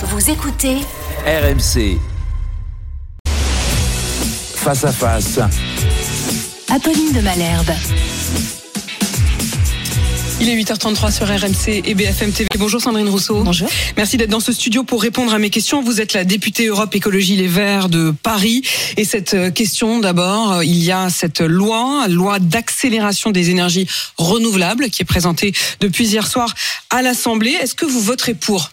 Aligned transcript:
Vous 0.00 0.30
écoutez 0.30 0.76
RMC. 1.26 1.98
Face 4.54 4.84
à 4.84 4.92
face. 4.92 5.40
Apolline 6.72 7.12
de 7.12 7.20
Malherbe. 7.20 7.72
Il 10.40 10.48
est 10.48 10.54
8h33 10.54 11.12
sur 11.12 11.26
RMC 11.26 11.82
et 11.84 11.94
BFM 11.96 12.30
TV. 12.30 12.46
Bonjour 12.56 12.80
Sandrine 12.80 13.08
Rousseau. 13.08 13.42
Bonjour. 13.42 13.68
Merci 13.96 14.16
d'être 14.16 14.30
dans 14.30 14.38
ce 14.38 14.52
studio 14.52 14.84
pour 14.84 15.02
répondre 15.02 15.34
à 15.34 15.40
mes 15.40 15.50
questions. 15.50 15.82
Vous 15.82 16.00
êtes 16.00 16.12
la 16.12 16.22
députée 16.22 16.66
Europe 16.66 16.94
Écologie 16.94 17.34
Les 17.34 17.48
Verts 17.48 17.88
de 17.88 18.12
Paris. 18.22 18.62
Et 18.96 19.04
cette 19.04 19.34
euh, 19.34 19.50
question, 19.50 19.98
d'abord, 19.98 20.52
euh, 20.52 20.64
il 20.64 20.80
y 20.80 20.92
a 20.92 21.10
cette 21.10 21.40
loi, 21.40 22.06
loi 22.06 22.38
d'accélération 22.38 23.32
des 23.32 23.50
énergies 23.50 23.88
renouvelables 24.16 24.90
qui 24.90 25.02
est 25.02 25.06
présentée 25.06 25.52
depuis 25.80 26.06
hier 26.06 26.28
soir 26.28 26.54
à 26.90 27.02
l'Assemblée. 27.02 27.50
Est-ce 27.50 27.74
que 27.74 27.84
vous 27.84 28.00
voterez 28.00 28.34
pour? 28.34 28.70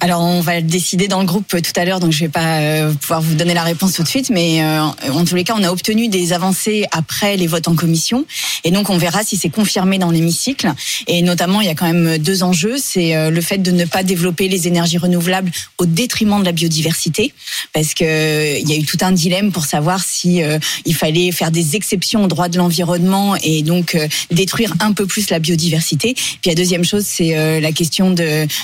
Alors 0.00 0.22
on 0.22 0.40
va 0.40 0.56
le 0.56 0.62
décider 0.62 1.08
dans 1.08 1.20
le 1.20 1.26
groupe 1.26 1.48
tout 1.48 1.80
à 1.80 1.84
l'heure, 1.84 2.00
donc 2.00 2.12
je 2.12 2.20
vais 2.20 2.28
pas 2.28 2.58
euh, 2.58 2.92
pouvoir 2.92 3.20
vous 3.20 3.34
donner 3.34 3.54
la 3.54 3.62
réponse 3.62 3.94
tout 3.94 4.02
de 4.02 4.08
suite, 4.08 4.30
mais 4.30 4.62
euh, 4.62 4.80
en 4.80 5.24
tous 5.24 5.34
les 5.34 5.44
cas, 5.44 5.54
on 5.56 5.62
a 5.62 5.70
obtenu 5.70 6.08
des 6.08 6.32
avancées 6.32 6.84
après 6.92 7.36
les 7.36 7.46
votes 7.46 7.68
en 7.68 7.74
commission, 7.74 8.24
et 8.64 8.70
donc 8.70 8.90
on 8.90 8.98
verra 8.98 9.22
si 9.24 9.36
c'est 9.36 9.50
confirmé 9.50 9.98
dans 9.98 10.10
l'hémicycle. 10.10 10.72
Et 11.06 11.22
notamment, 11.22 11.60
il 11.60 11.66
y 11.66 11.70
a 11.70 11.74
quand 11.74 11.86
même 11.86 12.18
deux 12.18 12.42
enjeux, 12.42 12.76
c'est 12.82 13.16
euh, 13.16 13.30
le 13.30 13.40
fait 13.40 13.58
de 13.58 13.70
ne 13.70 13.84
pas 13.84 14.02
développer 14.02 14.48
les 14.48 14.68
énergies 14.68 14.98
renouvelables 14.98 15.50
au 15.78 15.86
détriment 15.86 16.40
de 16.40 16.44
la 16.44 16.52
biodiversité, 16.52 17.32
parce 17.72 17.94
que 17.94 18.58
il 18.60 18.68
y 18.68 18.72
a 18.72 18.76
eu 18.76 18.84
tout 18.84 18.98
un 19.00 19.12
dilemme 19.12 19.52
pour 19.52 19.64
savoir 19.64 20.02
si 20.02 20.40
il 20.84 20.94
fallait 20.94 21.32
faire 21.32 21.50
des 21.50 21.76
exceptions 21.76 22.24
au 22.24 22.26
droit 22.26 22.48
de 22.48 22.58
l'environnement 22.58 23.36
et 23.42 23.62
donc 23.62 23.96
détruire 24.30 24.74
un 24.80 24.92
peu 24.92 25.06
plus 25.06 25.30
la 25.30 25.38
biodiversité. 25.38 26.14
Puis 26.14 26.50
la 26.50 26.54
deuxième 26.54 26.84
chose, 26.84 27.04
c'est 27.06 27.60
la 27.60 27.72
question 27.72 28.14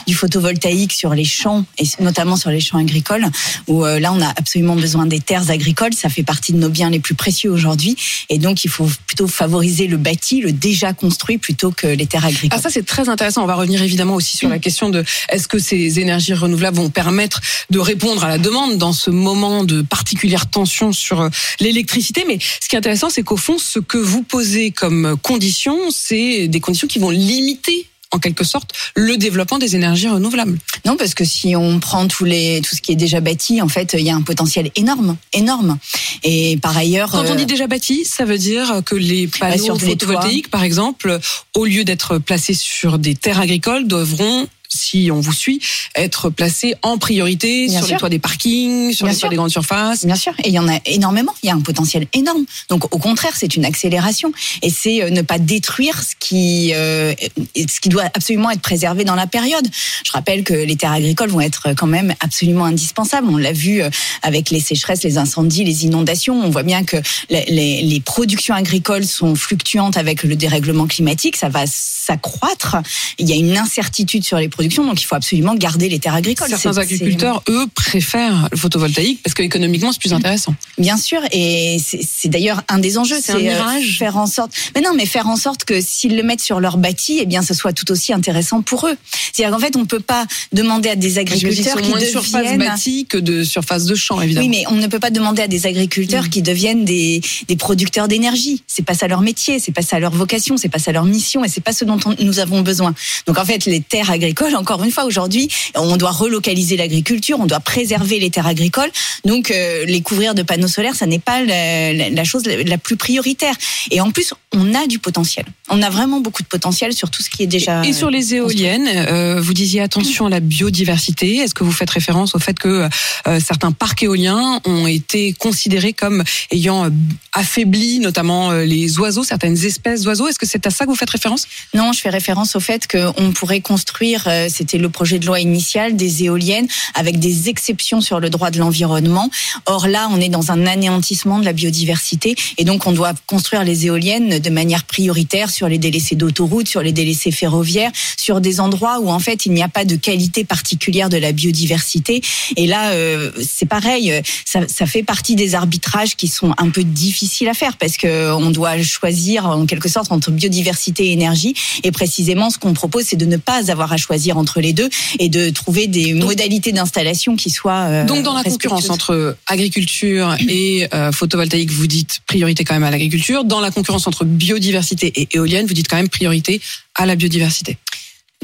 du 0.06 0.14
photovoltaïque 0.14 0.92
sur 0.92 1.13
les 1.14 1.24
champs 1.24 1.64
et 1.78 1.84
notamment 2.00 2.36
sur 2.36 2.50
les 2.50 2.60
champs 2.60 2.78
agricoles 2.78 3.26
où 3.66 3.84
euh, 3.84 3.98
là 3.98 4.12
on 4.12 4.20
a 4.20 4.28
absolument 4.28 4.76
besoin 4.76 5.06
des 5.06 5.20
terres 5.20 5.50
agricoles. 5.50 5.94
Ça 5.94 6.08
fait 6.08 6.22
partie 6.22 6.52
de 6.52 6.58
nos 6.58 6.68
biens 6.68 6.90
les 6.90 7.00
plus 7.00 7.14
précieux 7.14 7.50
aujourd'hui 7.50 7.96
et 8.28 8.38
donc 8.38 8.64
il 8.64 8.70
faut 8.70 8.88
plutôt 9.06 9.28
favoriser 9.28 9.86
le 9.86 9.96
bâti, 9.96 10.40
le 10.40 10.52
déjà 10.52 10.92
construit 10.92 11.38
plutôt 11.38 11.70
que 11.70 11.86
les 11.86 12.06
terres 12.06 12.26
agricoles. 12.26 12.58
Ah 12.58 12.62
ça 12.62 12.70
c'est 12.70 12.86
très 12.86 13.08
intéressant. 13.08 13.42
On 13.42 13.46
va 13.46 13.54
revenir 13.54 13.82
évidemment 13.82 14.14
aussi 14.14 14.36
sur 14.36 14.48
la 14.48 14.58
question 14.58 14.90
de 14.90 15.04
est-ce 15.28 15.48
que 15.48 15.58
ces 15.58 16.00
énergies 16.00 16.34
renouvelables 16.34 16.76
vont 16.76 16.90
permettre 16.90 17.40
de 17.70 17.78
répondre 17.78 18.24
à 18.24 18.28
la 18.28 18.38
demande 18.38 18.78
dans 18.78 18.92
ce 18.92 19.10
moment 19.10 19.64
de 19.64 19.82
particulière 19.82 20.48
tension 20.48 20.92
sur 20.92 21.20
euh, 21.20 21.28
l'électricité? 21.60 22.24
Mais 22.26 22.38
ce 22.60 22.68
qui 22.68 22.76
est 22.76 22.78
intéressant, 22.78 23.10
c'est 23.10 23.22
qu'au 23.22 23.36
fond, 23.36 23.58
ce 23.58 23.78
que 23.78 23.98
vous 23.98 24.22
posez 24.22 24.70
comme 24.70 25.16
condition, 25.22 25.76
c'est 25.90 26.48
des 26.48 26.60
conditions 26.60 26.88
qui 26.88 26.98
vont 26.98 27.10
limiter 27.10 27.88
en 28.14 28.18
quelque 28.18 28.44
sorte 28.44 28.70
le 28.94 29.16
développement 29.16 29.58
des 29.58 29.76
énergies 29.76 30.08
renouvelables. 30.08 30.58
Non, 30.86 30.96
parce 30.96 31.14
que 31.14 31.24
si 31.24 31.56
on 31.56 31.80
prend 31.80 32.06
tous 32.06 32.24
les, 32.24 32.60
tout 32.62 32.74
ce 32.74 32.80
qui 32.80 32.92
est 32.92 32.96
déjà 32.96 33.20
bâti, 33.20 33.60
en 33.60 33.68
fait, 33.68 33.94
il 33.98 34.04
y 34.04 34.10
a 34.10 34.14
un 34.14 34.22
potentiel 34.22 34.70
énorme, 34.76 35.16
énorme. 35.32 35.78
Et 36.22 36.56
par 36.62 36.76
ailleurs, 36.76 37.10
quand 37.10 37.24
on 37.28 37.34
dit 37.34 37.46
déjà 37.46 37.66
bâti, 37.66 38.04
ça 38.04 38.24
veut 38.24 38.38
dire 38.38 38.82
que 38.84 38.94
les 38.94 39.26
Bah, 39.26 39.50
panneaux 39.50 39.78
photovoltaïques, 39.78 40.50
par 40.50 40.62
exemple, 40.62 41.18
au 41.54 41.64
lieu 41.64 41.84
d'être 41.84 42.18
placés 42.18 42.54
sur 42.54 42.98
des 42.98 43.14
terres 43.14 43.40
agricoles, 43.40 43.86
devront 43.86 44.46
si 44.74 45.10
on 45.12 45.20
vous 45.20 45.32
suit, 45.32 45.60
être 45.94 46.30
placés 46.30 46.74
en 46.82 46.98
priorité 46.98 47.66
Bien 47.66 47.78
sur 47.78 47.86
sûr. 47.86 47.94
les 47.94 48.00
toits 48.00 48.08
des 48.08 48.18
parkings, 48.18 48.92
sur 48.92 49.06
Bien 49.06 49.14
les 49.14 49.20
toits 49.20 49.28
des 49.28 49.36
grandes 49.36 49.50
surfaces. 49.50 50.04
Bien 50.04 50.16
sûr, 50.16 50.32
et 50.42 50.48
il 50.48 50.54
y 50.54 50.58
en 50.58 50.68
a 50.68 50.78
énormément. 50.86 51.32
Il 51.42 51.46
y 51.46 51.50
a 51.50 51.54
un 51.54 51.60
potentiel 51.60 52.06
énorme. 52.12 52.44
Donc, 52.68 52.94
au 52.94 52.98
contraire, 52.98 53.32
c'est 53.36 53.56
une 53.56 53.64
accélération, 53.64 54.32
et 54.62 54.70
c'est 54.70 55.02
euh, 55.02 55.10
ne 55.10 55.22
pas 55.22 55.38
détruire 55.38 56.02
ce 56.02 56.14
qui, 56.18 56.72
euh, 56.74 57.14
ce 57.56 57.80
qui 57.80 57.88
doit 57.88 58.04
absolument 58.14 58.50
être 58.50 58.60
préservé 58.60 59.04
dans 59.04 59.14
la 59.14 59.26
période. 59.26 59.66
Je 60.04 60.12
rappelle 60.12 60.44
que 60.44 60.54
les 60.54 60.76
terres 60.76 60.92
agricoles 60.92 61.30
vont 61.30 61.40
être 61.40 61.74
quand 61.76 61.86
même 61.86 62.14
absolument 62.20 62.64
indispensables. 62.64 63.28
On 63.30 63.36
l'a 63.36 63.52
vu 63.52 63.82
euh, 63.82 63.90
avec 64.22 64.50
les 64.50 64.60
sécheresses, 64.60 65.02
les 65.02 65.18
incendies, 65.18 65.64
les 65.64 65.84
inondations. 65.84 66.40
On 66.42 66.50
voit 66.50 66.62
bien 66.62 66.84
que 66.84 66.96
les, 67.30 67.44
les, 67.48 67.82
les 67.82 68.00
productions 68.00 68.54
agricoles 68.54 69.06
sont 69.06 69.34
fluctuantes 69.34 69.96
avec 69.96 70.22
le 70.22 70.36
dérèglement 70.36 70.86
climatique. 70.86 71.36
Ça 71.36 71.48
va 71.48 71.64
s'accroître. 71.66 72.76
Il 73.18 73.28
y 73.28 73.32
a 73.32 73.36
une 73.36 73.56
incertitude 73.56 74.24
sur 74.24 74.38
les 74.38 74.48
productions, 74.48 74.63
donc 74.68 75.00
il 75.00 75.04
faut 75.04 75.14
absolument 75.14 75.54
garder 75.54 75.88
les 75.88 75.98
terres 75.98 76.14
agricoles. 76.14 76.48
Certains 76.48 76.78
agriculteurs, 76.78 77.42
eux, 77.48 77.66
préfèrent 77.74 78.48
le 78.50 78.56
photovoltaïque 78.56 79.22
parce 79.22 79.34
qu'économiquement, 79.34 79.92
c'est 79.92 80.00
plus 80.00 80.12
intéressant. 80.12 80.54
Bien 80.78 80.96
sûr, 80.96 81.20
et 81.32 81.78
c'est 81.80 82.28
d'ailleurs 82.28 82.62
un 82.68 82.78
des 82.78 82.98
enjeux, 82.98 83.16
C'est 83.22 83.34
euh, 83.50 83.80
faire 83.98 84.16
en 84.16 84.26
sorte. 84.26 84.52
Mais 84.74 84.80
non, 84.80 84.90
mais 84.96 85.06
faire 85.06 85.28
en 85.28 85.36
sorte 85.36 85.64
que 85.64 85.80
s'ils 85.80 86.16
le 86.16 86.22
mettent 86.22 86.40
sur 86.42 86.60
leur 86.60 86.76
bâti, 86.78 87.18
eh 87.20 87.26
bien, 87.26 87.42
ce 87.42 87.54
soit 87.54 87.72
tout 87.72 87.90
aussi 87.92 88.12
intéressant 88.12 88.62
pour 88.62 88.86
eux. 88.88 88.96
C'est-à-dire 89.32 89.54
qu'en 89.56 89.60
fait, 89.62 89.76
on 89.76 89.84
peut 89.84 90.00
pas 90.00 90.26
demander 90.52 90.88
à 90.90 90.96
des 90.96 91.18
agriculteurs 91.18 91.80
qui 91.80 91.88
moins 91.90 92.00
de 92.00 92.04
surface 92.04 92.32
deviennent. 92.42 92.58
bâtie 92.58 93.06
que 93.06 93.18
de 93.18 93.44
surface 93.44 93.84
de 93.86 93.94
champ, 93.94 94.20
évidemment. 94.20 94.46
Oui, 94.46 94.50
mais 94.50 94.64
on 94.68 94.76
ne 94.76 94.86
peut 94.86 94.98
pas 95.00 95.10
demander 95.10 95.42
à 95.42 95.48
des 95.48 95.66
agriculteurs 95.66 96.24
Mm. 96.24 96.28
qui 96.28 96.42
deviennent 96.42 96.84
des, 96.84 97.20
des 97.48 97.56
producteurs 97.56 98.08
d'énergie. 98.08 98.62
C'est 98.66 98.84
pas 98.84 98.94
ça 98.94 99.08
leur 99.08 99.20
métier, 99.20 99.58
c'est 99.58 99.72
pas 99.72 99.82
ça 99.82 99.98
leur 99.98 100.12
vocation, 100.12 100.56
c'est 100.56 100.68
pas 100.68 100.78
ça 100.78 100.92
leur 100.92 101.04
mission, 101.04 101.44
et 101.44 101.48
c'est 101.48 101.60
pas 101.60 101.72
ce 101.72 101.84
dont 101.84 101.98
on- 102.06 102.14
nous 102.24 102.38
avons 102.38 102.60
besoin. 102.62 102.94
Donc 103.26 103.38
en 103.38 103.44
fait, 103.44 103.64
les 103.66 103.80
terres 103.80 104.10
agricoles, 104.10 104.43
encore 104.52 104.84
une 104.84 104.90
fois, 104.90 105.04
aujourd'hui, 105.04 105.48
on 105.74 105.96
doit 105.96 106.10
relocaliser 106.10 106.76
l'agriculture, 106.76 107.38
on 107.40 107.46
doit 107.46 107.60
préserver 107.60 108.18
les 108.18 108.30
terres 108.30 108.46
agricoles. 108.46 108.90
Donc 109.24 109.50
euh, 109.50 109.84
les 109.86 110.02
couvrir 110.02 110.34
de 110.34 110.42
panneaux 110.42 110.68
solaires, 110.68 110.94
ça 110.94 111.06
n'est 111.06 111.18
pas 111.18 111.42
la, 111.42 111.92
la- 111.92 112.10
la 112.10 112.24
chose 112.24 112.42
la, 112.44 112.76
plus 112.78 112.96
prioritaire. 112.96 113.54
Et 113.90 114.00
en 114.00 114.10
plus, 114.10 114.34
on 114.52 114.74
a 114.74 114.86
du 114.86 114.98
potentiel. 114.98 115.46
On 115.70 115.80
a 115.82 115.88
vraiment 115.88 116.20
beaucoup 116.20 116.42
de 116.42 116.48
potentiel 116.48 116.92
sur 116.92 117.08
tout 117.10 117.22
ce 117.22 117.30
qui 117.30 117.42
est 117.42 117.46
déjà. 117.46 117.82
Et 117.84 117.92
sur 117.94 118.10
les 118.10 118.34
éoliennes, 118.34 118.88
euh, 118.88 119.40
vous 119.40 119.54
disiez 119.54 119.80
attention 119.80 120.26
à 120.26 120.30
la 120.30 120.40
biodiversité. 120.40 121.36
Est-ce 121.38 121.54
que 121.54 121.64
vous 121.64 121.72
faites 121.72 121.90
référence 121.90 122.34
au 122.34 122.38
fait 122.38 122.58
que 122.58 122.88
euh, 123.26 123.40
certains 123.40 123.72
parcs 123.72 124.02
éoliens 124.02 124.60
ont 124.66 124.86
été 124.86 125.32
considérés 125.32 125.92
comme 125.92 126.22
ayant 126.50 126.90
affaibli 127.32 127.98
notamment 128.00 128.52
les 128.52 128.98
oiseaux, 128.98 129.24
certaines 129.24 129.56
espèces 129.64 130.02
d'oiseaux? 130.02 130.28
Est-ce 130.28 130.38
que 130.38 130.46
c'est 130.46 130.66
à 130.66 130.70
ça 130.70 130.84
que 130.84 130.90
vous 130.90 130.96
faites 130.96 131.10
référence? 131.10 131.46
Non, 131.74 131.92
je 131.92 132.00
fais 132.00 132.10
référence 132.10 132.56
au 132.56 132.60
fait 132.60 132.86
qu'on 132.86 133.32
pourrait 133.32 133.60
construire, 133.60 134.24
euh, 134.34 134.48
c'était 134.50 134.78
le 134.78 134.88
projet 134.88 135.18
de 135.18 135.26
loi 135.26 135.40
initial, 135.40 135.96
des 135.96 136.24
éoliennes 136.24 136.66
avec 136.94 137.18
des 137.18 137.48
exceptions 137.48 138.00
sur 138.00 138.20
le 138.20 138.30
droit 138.30 138.50
de 138.50 138.58
l'environnement. 138.58 139.30
Or 139.66 139.88
là, 139.88 140.08
on 140.10 140.20
est 140.20 140.28
dans 140.28 140.50
un 140.50 140.66
anéantissement 140.66 141.38
de 141.38 141.44
la 141.44 141.52
biodiversité 141.52 142.34
et 142.58 142.64
donc 142.64 142.86
on 142.86 142.92
doit 142.92 143.12
construire 143.26 143.64
les 143.64 143.86
éoliennes 143.86 144.38
de 144.38 144.50
manière 144.50 144.84
prioritaire 144.84 145.50
sur 145.50 145.68
les 145.68 145.78
délaissés 145.78 146.16
d'autoroutes, 146.16 146.68
sur 146.68 146.82
les 146.82 146.92
délaissés 146.92 147.30
ferroviaires, 147.30 147.92
sur 148.16 148.40
des 148.40 148.60
endroits 148.60 149.00
où 149.00 149.08
en 149.10 149.18
fait 149.18 149.46
il 149.46 149.52
n'y 149.52 149.62
a 149.62 149.68
pas 149.68 149.84
de 149.84 149.96
qualité 149.96 150.44
particulière 150.44 151.08
de 151.08 151.16
la 151.16 151.32
biodiversité. 151.32 152.20
Et 152.56 152.66
là, 152.66 152.90
euh, 152.92 153.30
c'est 153.42 153.66
pareil, 153.66 154.12
ça, 154.44 154.60
ça 154.68 154.86
fait 154.86 155.02
partie 155.02 155.36
des 155.36 155.54
arbitrages 155.54 156.16
qui 156.16 156.28
sont 156.28 156.54
un 156.58 156.70
peu 156.70 156.84
difficiles 156.84 157.48
à 157.48 157.54
faire 157.54 157.76
parce 157.76 157.96
que 157.96 158.32
on 158.32 158.50
doit 158.50 158.80
choisir 158.82 159.46
en 159.46 159.66
quelque 159.66 159.88
sorte 159.88 160.12
entre 160.12 160.30
biodiversité 160.30 161.06
et 161.06 161.12
énergie. 161.12 161.54
Et 161.82 161.92
précisément, 161.92 162.50
ce 162.50 162.58
qu'on 162.58 162.74
propose, 162.74 163.04
c'est 163.04 163.16
de 163.16 163.26
ne 163.26 163.36
pas 163.36 163.70
avoir 163.70 163.92
à 163.92 163.96
choisir 163.96 164.23
entre 164.32 164.60
les 164.60 164.72
deux 164.72 164.88
et 165.18 165.28
de 165.28 165.50
trouver 165.50 165.86
des 165.86 166.14
modalités 166.14 166.72
d'installation 166.72 167.36
qui 167.36 167.50
soient 167.50 167.86
euh, 167.88 168.04
Donc 168.04 168.22
dans 168.22 168.34
la 168.34 168.44
concurrence 168.44 168.90
entre 168.90 169.36
agriculture 169.46 170.36
et 170.48 170.86
euh, 170.94 171.12
photovoltaïque, 171.12 171.70
vous 171.70 171.86
dites 171.86 172.20
priorité 172.26 172.64
quand 172.64 172.74
même 172.74 172.84
à 172.84 172.90
l'agriculture. 172.90 173.44
Dans 173.44 173.60
la 173.60 173.70
concurrence 173.70 174.06
entre 174.06 174.24
biodiversité 174.24 175.12
et 175.14 175.28
éolienne, 175.32 175.66
vous 175.66 175.74
dites 175.74 175.88
quand 175.88 175.96
même 175.96 176.08
priorité 176.08 176.60
à 176.94 177.06
la 177.06 177.16
biodiversité. 177.16 177.78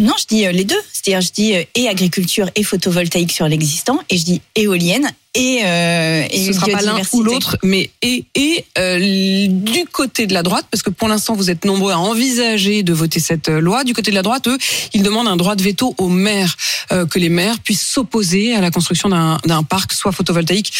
Non, 0.00 0.14
je 0.18 0.24
dis 0.26 0.46
euh, 0.46 0.52
les 0.52 0.64
deux. 0.64 0.80
C'est-à-dire, 0.92 1.20
je 1.20 1.32
dis 1.32 1.54
euh, 1.54 1.62
et 1.74 1.88
agriculture 1.88 2.50
et 2.54 2.62
photovoltaïque 2.62 3.32
sur 3.32 3.46
l'existant, 3.46 4.00
et 4.08 4.16
je 4.16 4.24
dis 4.24 4.40
éolienne 4.56 5.10
et, 5.34 5.60
euh, 5.64 6.24
et 6.30 6.46
Ce 6.46 6.52
sera 6.52 6.66
pas 6.68 6.82
l'un 6.82 7.00
ou 7.12 7.22
l'autre, 7.22 7.56
mais 7.62 7.90
et, 8.02 8.24
et 8.34 8.64
euh, 8.78 9.46
du 9.48 9.84
côté 9.84 10.26
de 10.26 10.34
la 10.34 10.42
droite, 10.42 10.66
parce 10.70 10.82
que 10.82 10.90
pour 10.90 11.08
l'instant 11.08 11.34
vous 11.34 11.50
êtes 11.50 11.64
nombreux 11.64 11.92
à 11.92 11.98
envisager 11.98 12.82
de 12.82 12.92
voter 12.92 13.20
cette 13.20 13.48
euh, 13.48 13.60
loi. 13.60 13.84
Du 13.84 13.94
côté 13.94 14.10
de 14.10 14.16
la 14.16 14.22
droite, 14.22 14.48
eux, 14.48 14.58
ils 14.92 15.02
demandent 15.02 15.28
un 15.28 15.36
droit 15.36 15.54
de 15.54 15.62
veto 15.62 15.94
aux 15.98 16.08
maires, 16.08 16.56
euh, 16.92 17.06
que 17.06 17.18
les 17.18 17.28
maires 17.28 17.60
puissent 17.60 17.86
s'opposer 17.86 18.54
à 18.54 18.60
la 18.60 18.70
construction 18.70 19.08
d'un 19.08 19.38
d'un 19.44 19.62
parc, 19.62 19.92
soit 19.92 20.12
photovoltaïque, 20.12 20.72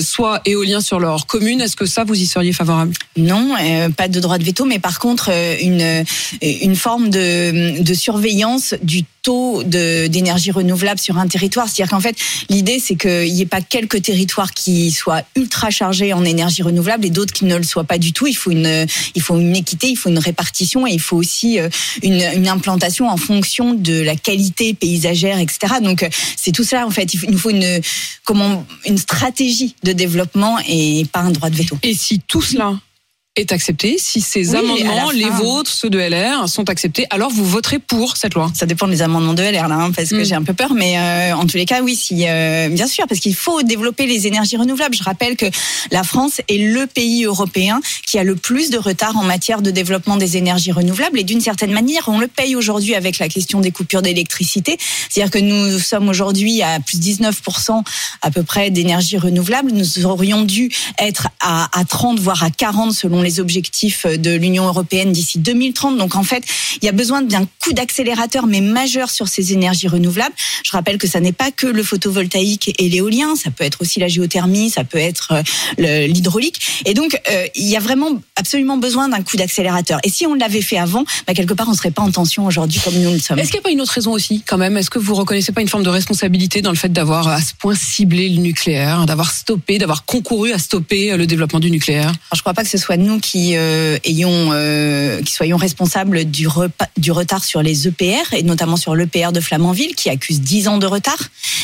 soit 0.00 0.40
éolien 0.44 0.80
sur 0.80 1.00
leur 1.00 1.26
commune. 1.26 1.60
Est-ce 1.60 1.76
que 1.76 1.86
ça 1.86 2.04
vous 2.04 2.14
y 2.14 2.26
seriez 2.26 2.52
favorable? 2.52 2.92
Non, 3.16 3.54
pas 3.96 4.08
de 4.08 4.20
droit 4.20 4.38
de 4.38 4.44
veto, 4.44 4.64
mais 4.64 4.78
par 4.78 4.98
contre 5.00 5.30
une 5.60 6.04
une 6.40 6.76
forme 6.76 7.10
de, 7.10 7.82
de 7.82 7.94
surveillance 7.94 8.74
du 8.82 9.04
taux 9.22 9.62
de- 9.64 10.06
d'énergie 10.06 10.52
renouvelable 10.52 11.00
sur 11.00 11.18
un 11.18 11.26
territoire. 11.26 11.66
C'est-à-dire 11.68 11.90
qu'en 11.90 12.00
fait, 12.00 12.16
l'idée 12.48 12.78
c'est 12.78 12.94
qu'il 12.96 13.32
n'y 13.34 13.42
ait 13.42 13.46
pas 13.46 13.60
quelques 13.60 13.95
territoires 14.00 14.52
qui 14.52 14.90
soient 14.90 15.22
ultra 15.36 15.70
chargés 15.70 16.12
en 16.12 16.24
énergie 16.24 16.62
renouvelable 16.62 17.06
et 17.06 17.10
d'autres 17.10 17.32
qui 17.32 17.44
ne 17.44 17.56
le 17.56 17.62
soient 17.62 17.84
pas 17.84 17.98
du 17.98 18.12
tout. 18.12 18.26
Il 18.26 18.36
faut 18.36 18.50
une 18.50 18.86
il 19.14 19.22
faut 19.22 19.38
une 19.38 19.56
équité, 19.56 19.88
il 19.88 19.96
faut 19.96 20.08
une 20.08 20.18
répartition 20.18 20.86
et 20.86 20.92
il 20.92 21.00
faut 21.00 21.16
aussi 21.16 21.58
euh, 21.58 21.68
une, 22.02 22.46
implantation 22.46 23.08
en 23.08 23.16
fonction 23.16 23.74
de 23.74 24.00
la 24.00 24.14
qualité 24.14 24.72
paysagère, 24.72 25.38
etc. 25.38 25.74
Donc 25.82 26.02
euh, 26.02 26.08
c'est 26.36 26.52
tout 26.52 26.64
ça 26.64 26.86
en 26.86 26.90
fait. 26.90 27.14
Il 27.14 27.30
nous 27.30 27.38
faut 27.38 27.50
une 27.50 27.80
comment 28.24 28.66
une 28.86 28.98
stratégie 28.98 29.74
de 29.82 29.92
développement 29.92 30.58
et 30.68 31.06
pas 31.12 31.20
un 31.20 31.30
droit 31.30 31.50
de 31.50 31.56
veto. 31.56 31.78
Et 31.82 31.94
si 31.94 32.20
tout 32.20 32.42
cela 32.42 32.74
est 33.36 33.52
accepté, 33.52 33.96
si 33.98 34.20
ces 34.20 34.50
Oui, 34.50 34.56
amendements, 34.56 35.10
les 35.10 35.28
vôtres, 35.28 35.70
ceux 35.70 35.90
de 35.90 35.98
LR, 35.98 36.48
sont 36.48 36.70
acceptés, 36.70 37.06
alors 37.10 37.30
vous 37.30 37.44
voterez 37.44 37.78
pour 37.78 38.16
cette 38.16 38.32
loi. 38.34 38.50
Ça 38.54 38.64
dépend 38.64 38.88
des 38.88 39.02
amendements 39.02 39.34
de 39.34 39.42
LR 39.42 39.68
là, 39.68 39.76
hein, 39.76 39.90
parce 39.94 40.08
que 40.10 40.16
Mm. 40.16 40.24
j'ai 40.24 40.34
un 40.34 40.42
peu 40.42 40.54
peur, 40.54 40.72
mais 40.74 40.98
euh, 40.98 41.36
en 41.36 41.44
tous 41.46 41.58
les 41.58 41.66
cas, 41.66 41.82
oui, 41.82 41.94
si, 41.94 42.24
euh, 42.26 42.68
bien 42.70 42.86
sûr, 42.86 43.04
parce 43.06 43.20
qu'il 43.20 43.34
faut 43.34 43.62
développer 43.62 44.06
les 44.06 44.26
énergies 44.26 44.56
renouvelables. 44.56 44.94
Je 44.96 45.02
rappelle 45.02 45.36
que 45.36 45.46
la 45.90 46.02
France 46.02 46.40
est 46.48 46.56
le 46.58 46.86
pays 46.86 47.24
européen 47.24 47.80
qui 48.06 48.18
a 48.18 48.24
le 48.24 48.36
plus 48.36 48.70
de 48.70 48.78
retard 48.78 49.16
en 49.18 49.22
matière 49.24 49.60
de 49.60 49.70
développement 49.70 50.16
des 50.16 50.38
énergies 50.38 50.72
renouvelables, 50.72 51.18
et 51.20 51.24
d'une 51.24 51.42
certaine 51.42 51.72
manière, 51.72 52.04
on 52.08 52.18
le 52.18 52.28
paye 52.28 52.56
aujourd'hui 52.56 52.94
avec 52.94 53.18
la 53.18 53.28
question 53.28 53.60
des 53.60 53.70
coupures 53.70 54.00
d'électricité. 54.02 54.78
C'est-à-dire 55.10 55.30
que 55.30 55.38
nous 55.38 55.78
sommes 55.78 56.08
aujourd'hui 56.08 56.62
à 56.62 56.80
plus 56.80 56.98
de 56.98 57.04
19% 57.04 57.82
à 58.22 58.30
peu 58.30 58.42
près 58.42 58.70
d'énergie 58.70 59.18
renouvelable. 59.18 59.72
Nous 59.72 60.06
aurions 60.06 60.42
dû 60.42 60.70
être 60.98 61.28
à, 61.40 61.68
à 61.78 61.84
30, 61.84 62.18
voire 62.18 62.42
à 62.42 62.50
40 62.50 62.92
selon 62.94 63.25
les 63.26 63.40
objectifs 63.40 64.06
de 64.06 64.34
l'Union 64.34 64.66
européenne 64.66 65.12
d'ici 65.12 65.38
2030. 65.38 65.98
Donc 65.98 66.16
en 66.16 66.22
fait, 66.22 66.42
il 66.80 66.86
y 66.86 66.88
a 66.88 66.92
besoin 66.92 67.22
d'un 67.22 67.46
coup 67.62 67.72
d'accélérateur, 67.72 68.46
mais 68.46 68.60
majeur 68.60 69.10
sur 69.10 69.28
ces 69.28 69.52
énergies 69.52 69.88
renouvelables. 69.88 70.34
Je 70.64 70.70
rappelle 70.70 70.98
que 70.98 71.06
ça 71.06 71.20
n'est 71.20 71.32
pas 71.32 71.50
que 71.50 71.66
le 71.66 71.82
photovoltaïque 71.82 72.74
et 72.78 72.88
l'éolien, 72.88 73.36
ça 73.36 73.50
peut 73.50 73.64
être 73.64 73.82
aussi 73.82 74.00
la 74.00 74.08
géothermie, 74.08 74.70
ça 74.70 74.84
peut 74.84 74.98
être 74.98 75.42
euh, 75.78 76.06
l'hydraulique. 76.06 76.60
Et 76.84 76.94
donc, 76.94 77.20
euh, 77.30 77.46
il 77.54 77.66
y 77.66 77.76
a 77.76 77.80
vraiment 77.80 78.10
absolument 78.36 78.76
besoin 78.76 79.08
d'un 79.08 79.22
coup 79.22 79.36
d'accélérateur. 79.36 80.00
Et 80.04 80.10
si 80.10 80.26
on 80.26 80.34
l'avait 80.34 80.62
fait 80.62 80.78
avant, 80.78 81.04
bah, 81.26 81.34
quelque 81.34 81.54
part, 81.54 81.68
on 81.68 81.74
serait 81.74 81.90
pas 81.90 82.02
en 82.02 82.10
tension 82.10 82.46
aujourd'hui 82.46 82.80
comme 82.84 82.94
nous 82.94 83.12
le 83.12 83.18
sommes. 83.18 83.38
Est-ce 83.38 83.50
qu'il 83.50 83.58
n'y 83.58 83.62
a 83.62 83.68
pas 83.68 83.70
une 83.70 83.80
autre 83.80 83.92
raison 83.92 84.12
aussi, 84.12 84.42
quand 84.46 84.58
même? 84.58 84.76
Est-ce 84.76 84.90
que 84.90 84.98
vous 84.98 85.14
reconnaissez 85.14 85.52
pas 85.52 85.60
une 85.60 85.68
forme 85.68 85.82
de 85.82 85.88
responsabilité 85.88 86.62
dans 86.62 86.70
le 86.70 86.76
fait 86.76 86.92
d'avoir 86.92 87.28
à 87.28 87.40
ce 87.40 87.52
point 87.58 87.74
ciblé 87.74 88.28
le 88.28 88.40
nucléaire, 88.40 89.06
d'avoir 89.06 89.32
stoppé, 89.32 89.78
d'avoir 89.78 90.04
concouru 90.04 90.52
à 90.52 90.58
stopper 90.58 91.12
euh, 91.12 91.16
le 91.16 91.26
développement 91.26 91.60
du 91.60 91.70
nucléaire? 91.70 92.08
Alors, 92.08 92.36
je 92.36 92.40
crois 92.40 92.54
pas 92.54 92.62
que 92.62 92.70
ce 92.70 92.78
soit 92.78 92.96
nous 92.96 93.15
qui 93.18 93.56
euh, 93.56 93.98
ayons, 94.04 94.50
euh, 94.52 95.20
qui 95.22 95.32
soyons 95.32 95.56
responsables 95.56 96.24
du, 96.24 96.48
repas, 96.48 96.88
du 96.96 97.12
retard 97.12 97.44
sur 97.44 97.62
les 97.62 97.88
EPR 97.88 98.32
et 98.32 98.42
notamment 98.42 98.76
sur 98.76 98.94
l'EPR 98.94 99.32
de 99.32 99.40
Flamanville 99.40 99.94
qui 99.94 100.10
accuse 100.10 100.40
10 100.40 100.68
ans 100.68 100.78
de 100.78 100.86
retard. 100.86 101.18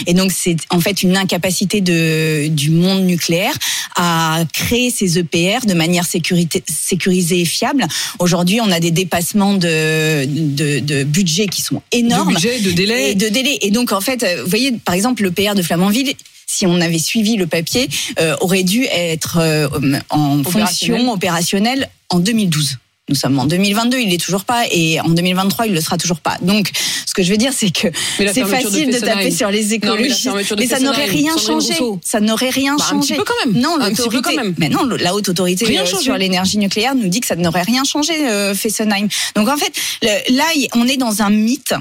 Et 0.06 0.14
donc 0.14 0.32
c'est 0.32 0.56
en 0.70 0.80
fait 0.80 1.02
une 1.02 1.16
incapacité 1.16 1.80
de, 1.80 2.48
du 2.48 2.70
monde 2.70 3.04
nucléaire 3.04 3.54
à 3.96 4.44
créer 4.52 4.90
ces 4.90 5.18
EPR 5.18 5.66
de 5.66 5.74
manière 5.74 6.04
sécurité, 6.04 6.62
sécurisée 6.68 7.40
et 7.40 7.44
fiable. 7.44 7.86
Aujourd'hui, 8.18 8.60
on 8.60 8.70
a 8.70 8.80
des 8.80 8.90
dépassements 8.90 9.54
de, 9.54 10.24
de, 10.24 10.78
de 10.80 11.04
budget 11.04 11.46
qui 11.46 11.62
sont 11.62 11.82
énormes 11.92 12.34
De 12.34 12.34
budget, 12.34 12.60
de 12.60 12.70
délai 12.72 13.10
et 13.10 13.14
de 13.14 13.28
délai. 13.28 13.58
Et 13.62 13.70
donc 13.70 13.92
en 13.92 14.00
fait, 14.00 14.22
euh, 14.22 14.42
vous 14.42 14.50
voyez, 14.50 14.72
par 14.72 14.94
exemple, 14.94 15.22
le 15.22 15.30
PR 15.30 15.54
de 15.54 15.62
Flamanville. 15.62 16.14
Si 16.54 16.66
on 16.66 16.82
avait 16.82 16.98
suivi 16.98 17.36
le 17.36 17.46
papier, 17.46 17.88
euh, 18.20 18.36
aurait 18.40 18.62
dû 18.62 18.84
être 18.84 19.38
euh, 19.40 19.68
en 20.10 20.40
Opérationnel. 20.40 20.42
fonction 20.68 21.12
opérationnelle 21.12 21.88
en 22.10 22.18
2012. 22.18 22.76
Nous 23.08 23.14
sommes 23.14 23.38
en 23.38 23.46
2022, 23.46 23.98
il 23.98 24.10
l'est 24.10 24.22
toujours 24.22 24.44
pas, 24.44 24.64
et 24.70 25.00
en 25.00 25.08
2023, 25.08 25.66
il 25.66 25.72
le 25.72 25.80
sera 25.80 25.96
toujours 25.96 26.20
pas. 26.20 26.36
Donc, 26.42 26.70
ce 27.06 27.14
que 27.14 27.22
je 27.22 27.30
veux 27.30 27.38
dire, 27.38 27.52
c'est 27.54 27.70
que 27.70 27.88
c'est 28.18 28.42
de 28.42 28.44
facile 28.44 28.90
de, 28.90 28.98
taper 28.98 29.30
sur 29.30 29.50
les 29.50 29.62
Non, 29.62 29.96
mais 29.96 30.08
la 30.08 30.14
écologistes, 30.14 30.30
mais 30.58 30.66
ça 30.66 30.78
n'aurait 30.78 31.06
rien 31.06 31.36
changé. 31.38 31.74
Ça 32.04 32.20
n'aurait 32.20 32.50
rien 32.50 32.76
Bah, 32.76 32.84
un 32.86 32.90
changé. 32.90 33.14
petit 33.14 33.18
peu 33.18 33.24
quand 33.24 33.46
même. 33.50 33.60
Non, 33.60 33.76
l'autorité. 33.78 34.22
quand 34.22 34.36
même. 34.36 34.54
Mais 34.58 34.68
non, 34.68 34.84
la 34.84 35.14
haute 35.14 35.30
autorité 35.30 35.64
Rien 35.64 35.82
euh, 35.82 35.86
changé. 35.86 36.04
sur 36.04 36.16
l'énergie 36.18 36.58
nucléaire 36.58 36.94
nous 36.94 37.08
dit 37.08 37.20
que 37.20 37.26
ça 37.26 37.34
n'aurait 37.36 37.62
rien 37.62 37.82
changé, 37.84 38.12
euh, 38.28 38.54
Fessenheim. 38.54 39.08
Donc 39.34 39.48
en 39.48 39.56
fait, 39.56 39.72
le- 40.02 40.36
là, 40.36 40.44
on 40.74 40.86
est 40.86 40.98
dans 40.98 41.22
un 41.22 41.30
mythe. 41.30 41.74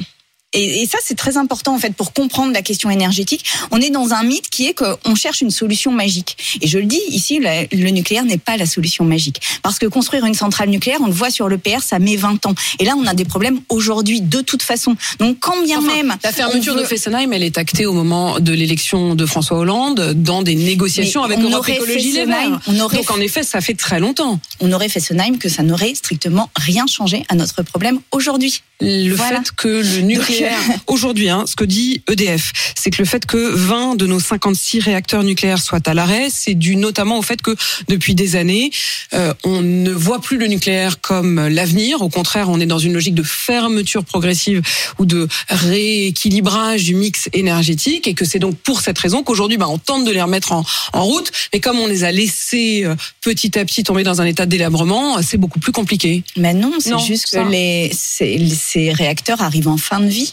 Et, 0.54 0.82
et 0.82 0.86
ça, 0.86 0.98
c'est 1.04 1.16
très 1.16 1.38
important 1.38 1.74
en 1.74 1.80
fait 1.80 1.94
pour 1.96 2.12
comprendre 2.12 2.52
la 2.52 2.62
question 2.62 2.90
énergétique. 2.90 3.46
On 3.72 3.80
est 3.80 3.90
dans 3.90 4.12
un 4.14 4.24
mythe 4.24 4.50
qui 4.50 4.68
est 4.68 4.74
qu'on 4.74 5.16
cherche 5.16 5.42
une 5.42 5.50
solution 5.52 5.92
magique. 5.92 6.36
Et 6.62 6.68
je 6.68 6.78
le 6.78 6.86
dis 6.86 7.00
ici, 7.10 7.40
le 7.40 7.90
nucléaire 7.90 8.26
n'est 8.26 8.38
pas 8.38 8.58
la 8.58 8.66
solution 8.66 9.06
magique. 9.06 9.40
Parce 9.64 9.80
que 9.80 9.86
construire 9.86 10.26
une 10.26 10.34
centrale 10.34 10.70
nucléaire, 10.70 11.00
on 11.02 11.06
le 11.08 11.14
voit 11.14 11.32
sur 11.32 11.48
le 11.48 11.58
PR, 11.58 11.82
ça 11.82 12.00
met 12.00 12.18
20 12.18 12.46
ans. 12.48 12.56
Et 12.80 12.86
là, 12.86 12.96
on 12.98 13.06
a 13.08 13.14
des 13.14 13.24
problèmes 13.26 13.62
aujourd'hui, 13.70 14.20
de 14.22 14.42
toute 14.42 14.62
façon. 14.62 14.96
Donc 15.20 15.38
quand 15.40 15.62
bien 15.64 15.80
Enfin, 15.80 15.96
même... 15.96 16.16
La 16.24 16.32
fermeture 16.34 16.74
veut- 16.76 16.82
de 16.82 16.86
Fessenheim, 16.86 17.32
elle 17.32 17.44
est 17.44 17.58
actée 17.58 17.86
au 17.86 17.94
moment 17.94 18.40
de 18.40 18.52
l'élection 18.52 19.16
de 19.16 19.26
François 19.26 19.58
Hollande, 19.58 20.14
dans 20.16 20.42
des 20.42 20.56
négociations 20.56 21.26
Mais 21.28 21.36
avec 21.36 21.46
Europe 21.50 21.68
Écologie 21.70 22.12
Les 22.12 22.26
Fessenheim, 22.26 22.50
Verts. 22.52 22.60
on 22.68 22.80
aurait 22.82 22.98
Donc 22.98 23.12
en 23.12 23.20
effet, 23.22 23.44
ça 23.44 23.62
fait 23.62 23.74
très 23.76 24.00
longtemps. 24.02 24.40
on 24.60 24.72
aurait 24.74 24.90
Fessenheim 24.90 25.38
que 25.38 25.48
ça 25.48 25.64
n'aurait 25.64 25.96
strictement 25.96 26.50
rien 26.58 26.86
changé 26.88 27.24
à 27.30 27.36
notre 27.36 27.62
problème 27.64 28.00
aujourd'hui. 28.12 28.62
Le 28.82 29.14
Voilà. 29.14 29.40
fait 29.42 29.52
que 29.56 29.68
le 29.68 30.02
nucléaire, 30.02 30.41
aujourd'hui, 30.88 31.30
hein, 31.30 31.46
ce 31.48 31.56
que 31.56 31.64
dit 31.64 32.02
EDF, 32.10 32.52
c'est 32.76 32.90
que 32.92 32.98
le 33.00 33.06
fait 33.06 33.26
que 33.26 33.38
20 33.38 33.96
de 33.96 34.08
nos 34.08 34.20
56 34.20 34.80
réacteurs 34.80 35.24
nucléaires 35.24 35.62
soient 35.62 35.88
à 35.88 35.94
l'arrêt, 35.94 36.28
c'est 36.30 36.54
dû 36.54 36.76
notamment 36.76 37.18
au 37.18 37.22
fait 37.22 37.42
que 37.42 37.56
depuis 37.88 38.16
des 38.16 38.36
années, 38.36 38.72
euh, 39.14 39.34
on 39.44 39.62
ne 39.62 39.92
voit 39.92 40.22
plus 40.22 40.38
le 40.38 40.48
nucléaire 40.48 41.02
comme 41.02 41.48
l'avenir. 41.48 42.02
Au 42.02 42.10
contraire, 42.10 42.50
on 42.50 42.60
est 42.60 42.66
dans 42.66 42.80
une 42.80 42.94
logique 42.94 43.16
de 43.16 43.24
fermeture 43.24 44.04
progressive 44.04 44.62
ou 45.00 45.06
de 45.06 45.28
rééquilibrage 45.50 46.84
du 46.84 46.96
mix 46.96 47.30
énergétique 47.34 48.08
et 48.08 48.14
que 48.14 48.26
c'est 48.26 48.40
donc 48.40 48.56
pour 48.58 48.82
cette 48.82 48.98
raison 48.98 49.24
qu'aujourd'hui, 49.24 49.58
bah, 49.58 49.68
on 49.70 49.78
tente 49.78 50.06
de 50.06 50.12
les 50.12 50.22
remettre 50.22 50.52
en, 50.52 50.64
en 50.94 51.04
route. 51.04 51.32
Mais 51.54 51.60
comme 51.60 51.80
on 51.80 51.88
les 51.88 52.04
a 52.04 52.12
laissés 52.12 52.84
euh, 52.86 52.96
petit 53.22 53.58
à 53.58 53.66
petit 53.66 53.84
tomber 53.84 54.04
dans 54.04 54.22
un 54.22 54.26
état 54.26 54.46
de 54.46 54.52
délabrement, 54.52 55.22
c'est 55.22 55.38
beaucoup 55.38 55.60
plus 55.60 55.72
compliqué. 55.72 56.24
Mais 56.38 56.54
non, 56.54 56.74
c'est 56.80 56.98
juste 57.00 57.32
que 57.32 57.50
les, 57.50 57.92
ces, 57.94 58.40
ces 58.50 58.92
réacteurs 58.92 59.42
arrivent 59.42 59.68
en 59.68 59.78
fin 59.78 60.00
de 60.00 60.08
vie. 60.08 60.31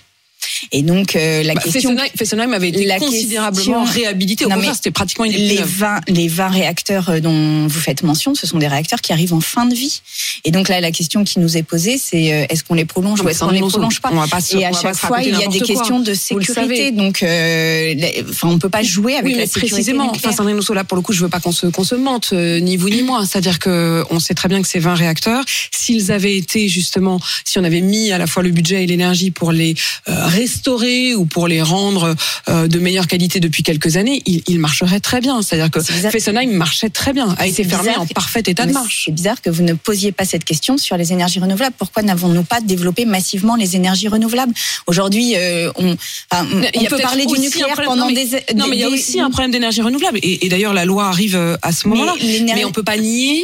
Et 0.72 0.82
donc, 0.82 1.16
euh, 1.16 1.42
la 1.42 1.54
Bah, 1.54 1.60
question... 1.62 1.96
Fessenheim, 2.16 2.52
avait 2.52 2.68
été 2.68 2.84
la 2.84 2.98
considérablement 2.98 3.84
question- 3.84 3.84
réhabilité. 4.02 4.44
Au 4.44 4.48
Non, 4.48 4.56
contraire, 4.56 4.74
c'était 4.74 4.90
pratiquement 4.90 5.24
une 5.24 5.32
les 5.32 5.56
20, 5.62 6.00
les 6.08 6.28
20 6.28 6.48
réacteurs 6.48 7.10
euh, 7.10 7.20
dont 7.20 7.66
vous 7.66 7.80
faites 7.80 8.02
mention, 8.02 8.34
ce 8.34 8.46
sont 8.46 8.58
des 8.58 8.68
réacteurs 8.68 9.00
qui 9.00 9.12
arrivent 9.12 9.34
en 9.34 9.40
fin 9.40 9.66
de 9.66 9.74
vie. 9.74 10.00
Et 10.44 10.50
donc 10.50 10.68
là, 10.68 10.80
la 10.80 10.90
question 10.90 11.24
qui 11.24 11.38
nous 11.38 11.56
est 11.56 11.62
posée, 11.62 11.98
c'est 11.98 12.32
euh, 12.32 12.46
est-ce 12.48 12.64
qu'on 12.64 12.74
les 12.74 12.84
prolonge 12.84 13.20
ou 13.22 13.28
est-ce 13.28 13.40
qu'on 13.40 13.50
les 13.50 13.60
prolonge 13.60 14.00
pas 14.00 14.10
On 14.12 14.16
va 14.16 14.26
pas 14.26 14.40
se- 14.40 14.56
Et 14.56 14.64
à 14.64 14.72
chaque 14.72 14.96
fois, 14.96 15.22
il 15.22 15.30
y 15.30 15.42
a 15.42 15.46
des 15.48 15.58
quoi. 15.58 15.66
questions 15.66 16.00
de 16.00 16.14
sécurité. 16.14 16.90
Donc, 16.92 17.22
euh, 17.22 17.94
les- 17.94 18.24
enfin, 18.28 18.48
on 18.48 18.58
peut 18.58 18.68
pas 18.68 18.82
jouer 18.82 19.14
avec 19.14 19.26
Oui, 19.32 19.34
la 19.38 19.46
sécurité 19.46 19.70
précisément. 19.70 20.04
Enfin, 20.04 20.12
nucléaire. 20.14 20.36
Sandrine 20.36 20.56
Rousseau, 20.56 20.74
là, 20.74 20.84
pour 20.84 20.96
le 20.96 21.02
coup, 21.02 21.12
je 21.12 21.20
veux 21.20 21.28
pas 21.28 21.40
qu'on 21.40 21.52
se, 21.52 21.66
qu'on 21.66 21.84
se 21.84 21.94
mente, 21.94 22.30
euh, 22.32 22.60
ni 22.60 22.76
vous 22.76 22.88
ni 22.90 23.02
moi. 23.02 23.24
C'est-à-dire 23.26 23.58
que 23.58 24.04
on 24.10 24.20
sait 24.20 24.34
très 24.34 24.48
bien 24.48 24.62
que 24.62 24.68
ces 24.68 24.78
20 24.78 24.94
réacteurs, 24.94 25.44
s'ils 25.70 26.10
avaient 26.12 26.36
été 26.36 26.68
justement, 26.68 27.20
si 27.44 27.58
on 27.58 27.64
avait 27.64 27.80
mis 27.80 28.12
à 28.12 28.18
la 28.18 28.26
fois 28.26 28.42
le 28.42 28.50
budget 28.50 28.84
et 28.84 28.86
l'énergie 28.86 29.30
pour 29.30 29.52
les 29.52 29.74
euh, 30.08 30.26
restaurer 30.38 31.14
ou 31.14 31.24
pour 31.26 31.48
les 31.48 31.62
rendre 31.62 32.14
euh, 32.48 32.68
de 32.68 32.78
meilleure 32.78 33.06
qualité 33.06 33.40
depuis 33.40 33.62
quelques 33.62 33.96
années, 33.96 34.22
ils, 34.26 34.42
ils 34.46 34.58
marcheraient 34.58 35.00
très 35.00 35.20
bien. 35.20 35.42
C'est-à-dire 35.42 35.70
que. 35.70 35.80
Fessenheim 35.80 36.50
marchait 36.52 36.90
très 36.90 37.12
bien, 37.12 37.34
a 37.38 37.46
été 37.46 37.64
fermé 37.64 37.96
en 37.96 38.06
parfait 38.06 38.42
état 38.46 38.66
de 38.66 38.72
marche. 38.72 39.02
C'est 39.06 39.12
bizarre 39.12 39.40
que 39.42 39.50
vous 39.50 39.62
ne 39.62 39.74
posiez 39.74 40.12
pas 40.12 40.24
cette 40.24 40.44
question 40.44 40.78
sur 40.78 40.96
les 40.96 41.12
énergies 41.12 41.40
renouvelables. 41.40 41.74
Pourquoi 41.76 42.02
n'avons-nous 42.02 42.44
pas 42.44 42.60
développé 42.60 43.04
massivement 43.04 43.56
les 43.56 43.76
énergies 43.76 44.08
renouvelables? 44.08 44.52
Aujourd'hui, 44.86 45.34
euh, 45.36 45.70
on, 45.76 45.96
enfin, 46.30 46.46
Il 46.74 46.86
peut 46.88 46.98
parler 46.98 47.26
du 47.26 47.38
nucléaire 47.38 47.68
problème- 47.68 47.88
pendant 47.88 48.08
non, 48.08 48.14
mais- 48.14 48.24
des 48.24 48.54
Non, 48.54 48.66
mais 48.68 48.76
il 48.76 48.80
y 48.80 48.84
a 48.84 48.88
aussi 48.88 49.20
un 49.20 49.30
problème 49.30 49.50
d'énergie 49.50 49.82
renouvelable. 49.82 50.18
Et, 50.22 50.46
et 50.46 50.48
d'ailleurs, 50.48 50.74
la 50.74 50.84
loi 50.84 51.06
arrive 51.08 51.36
euh, 51.36 51.56
à 51.62 51.72
ce 51.72 51.88
moment-là. 51.88 52.14
Mais 52.54 52.64
on 52.64 52.72
peut 52.72 52.82
pas 52.82 52.96
nier 52.96 53.42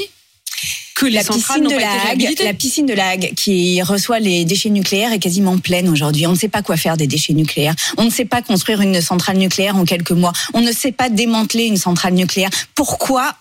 que 0.94 1.06
les 1.06 1.12
la 1.14 1.24
piscine 1.24 1.64
de 1.64 1.76
la 1.76 1.92
Hague, 2.08 2.28
la 2.44 2.54
piscine 2.54 2.86
de 2.86 2.94
la 2.94 3.08
Hague 3.08 3.32
qui 3.34 3.82
reçoit 3.82 4.20
les 4.20 4.44
déchets 4.44 4.70
nucléaires 4.70 5.12
est 5.12 5.18
quasiment 5.18 5.58
pleine 5.58 5.88
aujourd'hui. 5.88 6.26
On 6.26 6.32
ne 6.32 6.36
sait 6.38 6.48
pas 6.48 6.62
quoi 6.62 6.76
faire 6.76 6.96
des 6.96 7.06
déchets 7.08 7.32
nucléaires. 7.32 7.74
On 7.96 8.04
ne 8.04 8.10
sait 8.10 8.24
pas 8.24 8.42
construire 8.42 8.80
une 8.80 9.00
centrale 9.00 9.36
nucléaire 9.38 9.76
en 9.76 9.84
quelques 9.84 10.12
mois. 10.12 10.32
On 10.52 10.60
ne 10.60 10.70
sait 10.72 10.92
pas 10.92 11.08
démanteler 11.10 11.64
une 11.64 11.76
centrale 11.76 12.14
nucléaire. 12.14 12.50
Pourquoi 12.76 13.34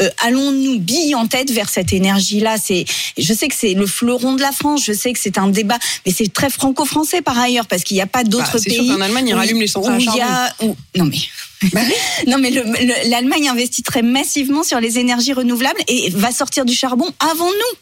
euh, 0.00 0.08
allons-nous 0.24 0.78
bille 0.78 1.14
en 1.14 1.26
tête 1.26 1.50
vers 1.50 1.68
cette 1.68 1.92
énergie-là? 1.92 2.56
C'est, 2.62 2.86
je 3.18 3.32
sais 3.34 3.48
que 3.48 3.54
c'est 3.54 3.74
le 3.74 3.86
fleuron 3.86 4.34
de 4.34 4.40
la 4.40 4.52
France. 4.52 4.82
Je 4.84 4.92
sais 4.94 5.12
que 5.12 5.18
c'est 5.18 5.36
un 5.36 5.48
débat, 5.48 5.78
mais 6.06 6.12
c'est 6.12 6.32
très 6.32 6.48
franco-français 6.48 7.20
par 7.20 7.38
ailleurs 7.38 7.66
parce 7.66 7.82
qu'il 7.84 7.96
n'y 7.96 8.00
a 8.02 8.06
pas 8.06 8.24
d'autres 8.24 8.52
Bah, 8.52 8.58
c'est 8.62 8.70
sûr 8.70 8.82
pays. 8.82 8.88
qu'en 8.94 9.00
Allemagne, 9.02 9.28
ils 9.28 9.34
rallument 9.34 9.60
les 9.60 9.66
centrales 9.66 10.00
à 10.20 10.46
a- 10.46 10.64
où- 10.64 10.74
Non 10.96 11.04
mais. 11.04 11.18
Non, 12.26 12.38
mais 12.38 12.50
le- 12.50 12.62
le- 12.62 13.10
l'Allemagne 13.10 13.48
investit 13.48 13.82
très 13.82 14.02
massivement 14.02 14.62
sur 14.62 14.80
les 14.80 14.98
énergies 14.98 15.32
renouvelables 15.32 15.80
et 15.88 16.10
va 16.10 16.30
sortir 16.32 16.64
du 16.64 16.74
charbon 16.74 17.12
avant 17.20 17.46
nous. 17.50 17.78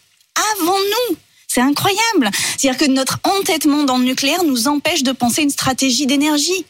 Avant 0.62 0.78
nous. 0.78 1.16
C'est 1.48 1.60
incroyable. 1.60 2.30
C'est-à-dire 2.58 2.78
que 2.78 2.90
notre 2.90 3.18
entêtement 3.24 3.84
dans 3.84 3.98
le 3.98 4.04
nucléaire 4.04 4.44
nous 4.44 4.68
empêche 4.68 5.02
de 5.02 5.12
penser 5.12 5.42
une 5.42 5.50
stratégie 5.50 6.06
d'énergie 6.06 6.64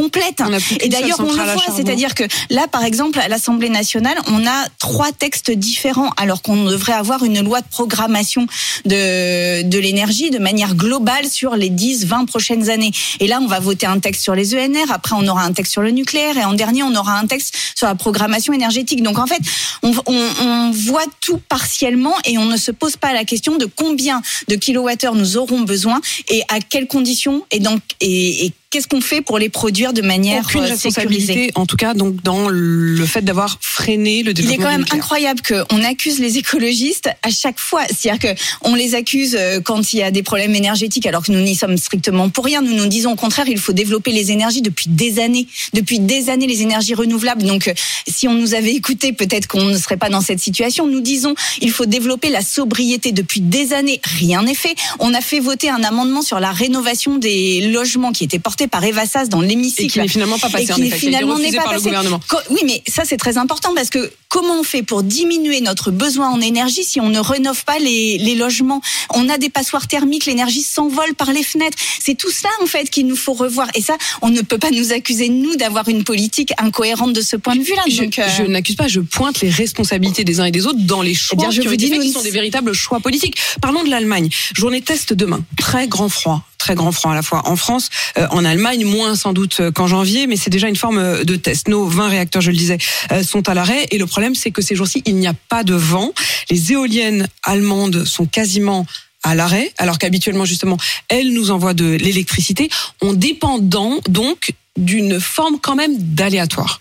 complète. 0.00 0.42
Et 0.80 0.88
d'ailleurs, 0.88 1.20
on 1.20 1.32
le 1.32 1.52
voit, 1.52 1.74
c'est-à-dire 1.76 2.14
que 2.14 2.24
là, 2.48 2.66
par 2.68 2.84
exemple, 2.84 3.18
à 3.18 3.28
l'Assemblée 3.28 3.68
nationale, 3.68 4.16
on 4.28 4.46
a 4.46 4.66
trois 4.78 5.12
textes 5.12 5.50
différents, 5.50 6.10
alors 6.16 6.40
qu'on 6.42 6.64
devrait 6.64 6.92
avoir 6.92 7.22
une 7.24 7.40
loi 7.42 7.60
de 7.60 7.66
programmation 7.66 8.46
de, 8.86 9.62
de 9.62 9.78
l'énergie 9.78 10.30
de 10.30 10.38
manière 10.38 10.74
globale 10.74 11.28
sur 11.28 11.54
les 11.54 11.68
10, 11.68 12.06
20 12.06 12.24
prochaines 12.24 12.70
années. 12.70 12.92
Et 13.20 13.26
là, 13.26 13.40
on 13.42 13.46
va 13.46 13.60
voter 13.60 13.86
un 13.86 13.98
texte 13.98 14.22
sur 14.22 14.34
les 14.34 14.54
ENR, 14.54 14.90
après 14.90 15.14
on 15.18 15.26
aura 15.28 15.42
un 15.44 15.52
texte 15.52 15.72
sur 15.72 15.82
le 15.82 15.90
nucléaire, 15.90 16.36
et 16.38 16.44
en 16.44 16.54
dernier, 16.54 16.82
on 16.82 16.94
aura 16.94 17.18
un 17.18 17.26
texte 17.26 17.54
sur 17.74 17.86
la 17.86 17.94
programmation 17.94 18.52
énergétique. 18.52 19.02
Donc 19.02 19.18
en 19.18 19.26
fait, 19.26 19.40
on, 19.82 19.92
on, 20.06 20.28
on 20.40 20.70
voit 20.70 21.06
tout 21.20 21.40
partiellement 21.48 22.14
et 22.24 22.38
on 22.38 22.46
ne 22.46 22.56
se 22.56 22.70
pose 22.70 22.96
pas 22.96 23.12
la 23.12 23.24
question 23.24 23.58
de 23.58 23.66
combien 23.66 24.22
de 24.48 24.54
kilowattheures 24.54 25.14
nous 25.14 25.36
aurons 25.36 25.60
besoin 25.60 26.00
et 26.28 26.42
à 26.48 26.60
quelles 26.60 26.86
conditions 26.86 27.44
et, 27.50 27.60
donc, 27.60 27.80
et, 28.00 28.46
et 28.46 28.52
qu'est-ce 28.70 28.86
qu'on 28.86 29.00
fait 29.00 29.20
pour 29.20 29.38
les 29.38 29.48
produire 29.48 29.92
de 29.92 30.00
manière 30.00 30.44
Aucune 30.44 30.60
euh, 30.60 30.68
responsabilité, 30.68 31.26
sécurisée? 31.26 31.52
en 31.56 31.66
tout 31.66 31.76
cas, 31.76 31.92
donc 31.92 32.22
dans 32.22 32.48
le 32.48 33.04
fait 33.04 33.22
d'avoir 33.22 33.58
freiné 33.60 34.22
le 34.22 34.30
Il 34.30 34.34
développement 34.34 34.52
est 34.54 34.56
quand 34.64 34.70
même 34.70 34.80
nucléaire. 34.80 35.02
incroyable 35.04 35.40
qu'on 35.42 35.82
accuse 35.82 36.20
les 36.20 36.38
écologistes 36.38 37.08
à 37.22 37.30
chaque 37.30 37.58
fois. 37.58 37.82
C'est-à-dire 37.92 38.36
qu'on 38.62 38.74
les 38.76 38.94
accuse 38.94 39.36
euh, 39.38 39.60
quand 39.60 39.92
il 39.92 39.98
y 39.98 40.02
a 40.02 40.12
des 40.12 40.22
problèmes 40.22 40.54
énergétiques, 40.54 41.06
alors 41.06 41.24
que 41.24 41.32
nous 41.32 41.40
n'y 41.40 41.56
sommes 41.56 41.76
strictement 41.76 42.28
pour 42.28 42.44
rien. 42.44 42.62
Nous 42.62 42.74
nous 42.74 42.86
disons 42.86 43.12
au 43.12 43.16
contraire, 43.16 43.48
il 43.48 43.58
faut 43.58 43.72
développer 43.72 44.12
les 44.12 44.30
énergies 44.30 44.62
depuis 44.62 44.88
des 44.88 45.18
années. 45.18 45.48
Depuis 45.74 45.98
des 45.98 46.30
années, 46.30 46.46
les 46.46 46.62
énergies 46.62 46.94
renouvelables. 46.94 47.42
Donc, 47.42 47.66
euh, 47.66 47.74
si 48.06 48.28
on 48.28 48.34
nous 48.34 48.54
avait 48.54 48.72
écouté, 48.72 49.12
peut-être 49.12 49.48
qu'on 49.48 49.64
ne 49.64 49.76
serait 49.76 49.96
pas 49.96 50.10
dans 50.10 50.20
cette 50.20 50.40
situation. 50.40 50.86
Nous 50.86 51.00
disons, 51.00 51.34
il 51.60 51.72
faut 51.72 51.86
développer 51.86 52.30
la 52.30 52.42
sobriété 52.42 53.10
depuis 53.10 53.40
des 53.40 53.72
années. 53.72 54.00
Rien 54.04 54.44
n'est 54.44 54.54
fait. 54.54 54.76
On 55.00 55.12
a 55.12 55.20
fait 55.20 55.40
voter 55.40 55.70
un 55.70 55.82
amendement 55.82 56.22
sur 56.22 56.38
la 56.38 56.52
rénovation 56.52 57.18
des 57.18 57.62
logements 57.72 58.12
qui 58.12 58.22
était 58.22 58.38
porté 58.38 58.59
par 58.68 58.84
Eva 58.84 59.06
Sass 59.06 59.28
dans 59.28 59.40
l'hémicycle 59.40 59.84
Et 59.84 59.88
qui 59.88 59.98
n'est 60.00 60.08
finalement 60.08 60.38
pas 60.38 60.50
passé, 60.50 60.66
et 60.68 60.72
en 60.72 60.76
qui 60.76 60.82
effet, 60.82 60.96
été 60.96 61.06
finalement 61.06 61.38
n'est 61.38 61.52
pas 61.52 61.64
par 61.64 61.74
le 61.74 61.80
passé. 61.80 62.20
Oui, 62.50 62.60
mais 62.64 62.82
ça 62.88 63.04
c'est 63.04 63.16
très 63.16 63.38
important 63.38 63.74
parce 63.74 63.90
que 63.90 64.10
comment 64.30 64.60
on 64.60 64.62
fait 64.62 64.82
pour 64.82 65.02
diminuer 65.02 65.60
notre 65.60 65.90
besoin 65.90 66.30
en 66.30 66.40
énergie 66.40 66.84
si 66.84 67.00
on 67.00 67.10
ne 67.10 67.18
rénove 67.18 67.64
pas 67.64 67.78
les, 67.78 68.16
les 68.16 68.34
logements? 68.34 68.80
On 69.10 69.28
a 69.28 69.36
des 69.36 69.50
passoires 69.50 69.86
thermiques, 69.86 70.24
l'énergie 70.24 70.62
s'envole 70.62 71.14
par 71.14 71.32
les 71.32 71.42
fenêtres. 71.42 71.76
C'est 72.00 72.14
tout 72.16 72.30
ça 72.30 72.48
en 72.62 72.66
fait 72.66 72.88
qu'il 72.88 73.06
nous 73.06 73.16
faut 73.16 73.34
revoir. 73.34 73.68
Et 73.74 73.82
ça, 73.82 73.98
on 74.22 74.30
ne 74.30 74.40
peut 74.40 74.58
pas 74.58 74.70
nous 74.70 74.92
accuser 74.92 75.28
nous 75.28 75.56
d'avoir 75.56 75.88
une 75.88 76.04
politique 76.04 76.52
incohérente 76.58 77.12
de 77.12 77.20
ce 77.20 77.36
point 77.36 77.56
de 77.56 77.62
vue-là. 77.62 77.82
Je, 77.90 78.04
euh, 78.04 78.28
je 78.38 78.44
n'accuse 78.44 78.76
pas, 78.76 78.88
je 78.88 79.00
pointe 79.00 79.40
les 79.40 79.50
responsabilités 79.50 80.24
des 80.24 80.40
uns 80.40 80.44
et 80.44 80.52
des 80.52 80.66
autres 80.66 80.80
dans 80.80 81.02
les 81.02 81.14
choix 81.14 81.36
Eh 81.38 81.42
bien, 81.42 81.50
je 81.50 81.60
qui 81.60 81.66
vous 81.66 81.76
dis, 81.76 81.90
nous 81.90 82.00
qui 82.00 82.12
sont 82.12 82.22
des 82.22 82.30
véritables 82.30 82.72
choix 82.72 83.00
politiques. 83.00 83.36
Parlons 83.60 83.82
de 83.82 83.90
l'Allemagne. 83.90 84.28
Journée 84.54 84.80
test 84.80 85.12
demain. 85.12 85.42
Très 85.58 85.88
grand 85.88 86.08
froid. 86.08 86.44
Très 86.60 86.74
grand 86.74 86.92
froid 86.92 87.12
à 87.12 87.14
la 87.14 87.22
fois 87.22 87.48
en 87.48 87.56
France, 87.56 87.88
euh, 88.18 88.26
en 88.30 88.44
Allemagne, 88.44 88.84
moins 88.84 89.16
sans 89.16 89.32
doute 89.32 89.60
euh, 89.60 89.70
qu'en 89.70 89.86
janvier, 89.86 90.26
mais 90.26 90.36
c'est 90.36 90.50
déjà 90.50 90.68
une 90.68 90.76
forme 90.76 91.24
de 91.24 91.36
test. 91.36 91.68
Nos 91.68 91.86
20 91.86 92.08
réacteurs, 92.08 92.42
je 92.42 92.50
le 92.50 92.56
disais, 92.56 92.76
euh, 93.12 93.22
sont 93.22 93.48
à 93.48 93.54
l'arrêt 93.54 93.86
et 93.90 93.96
le 93.96 94.04
problème 94.04 94.19
c'est 94.34 94.50
que 94.50 94.62
ces 94.62 94.74
jours-ci, 94.74 95.02
il 95.06 95.16
n'y 95.16 95.26
a 95.26 95.34
pas 95.48 95.64
de 95.64 95.74
vent. 95.74 96.12
Les 96.50 96.72
éoliennes 96.72 97.28
allemandes 97.42 98.04
sont 98.04 98.26
quasiment 98.26 98.86
à 99.22 99.34
l'arrêt, 99.34 99.72
alors 99.78 99.98
qu'habituellement 99.98 100.44
justement, 100.44 100.78
elles 101.08 101.32
nous 101.32 101.50
envoient 101.50 101.74
de 101.74 101.84
l'électricité. 101.84 102.70
On 103.02 103.12
dépend 103.12 103.58
donc 103.58 104.54
d'une 104.76 105.20
forme 105.20 105.58
quand 105.60 105.74
même 105.74 105.96
d'aléatoire. 105.98 106.80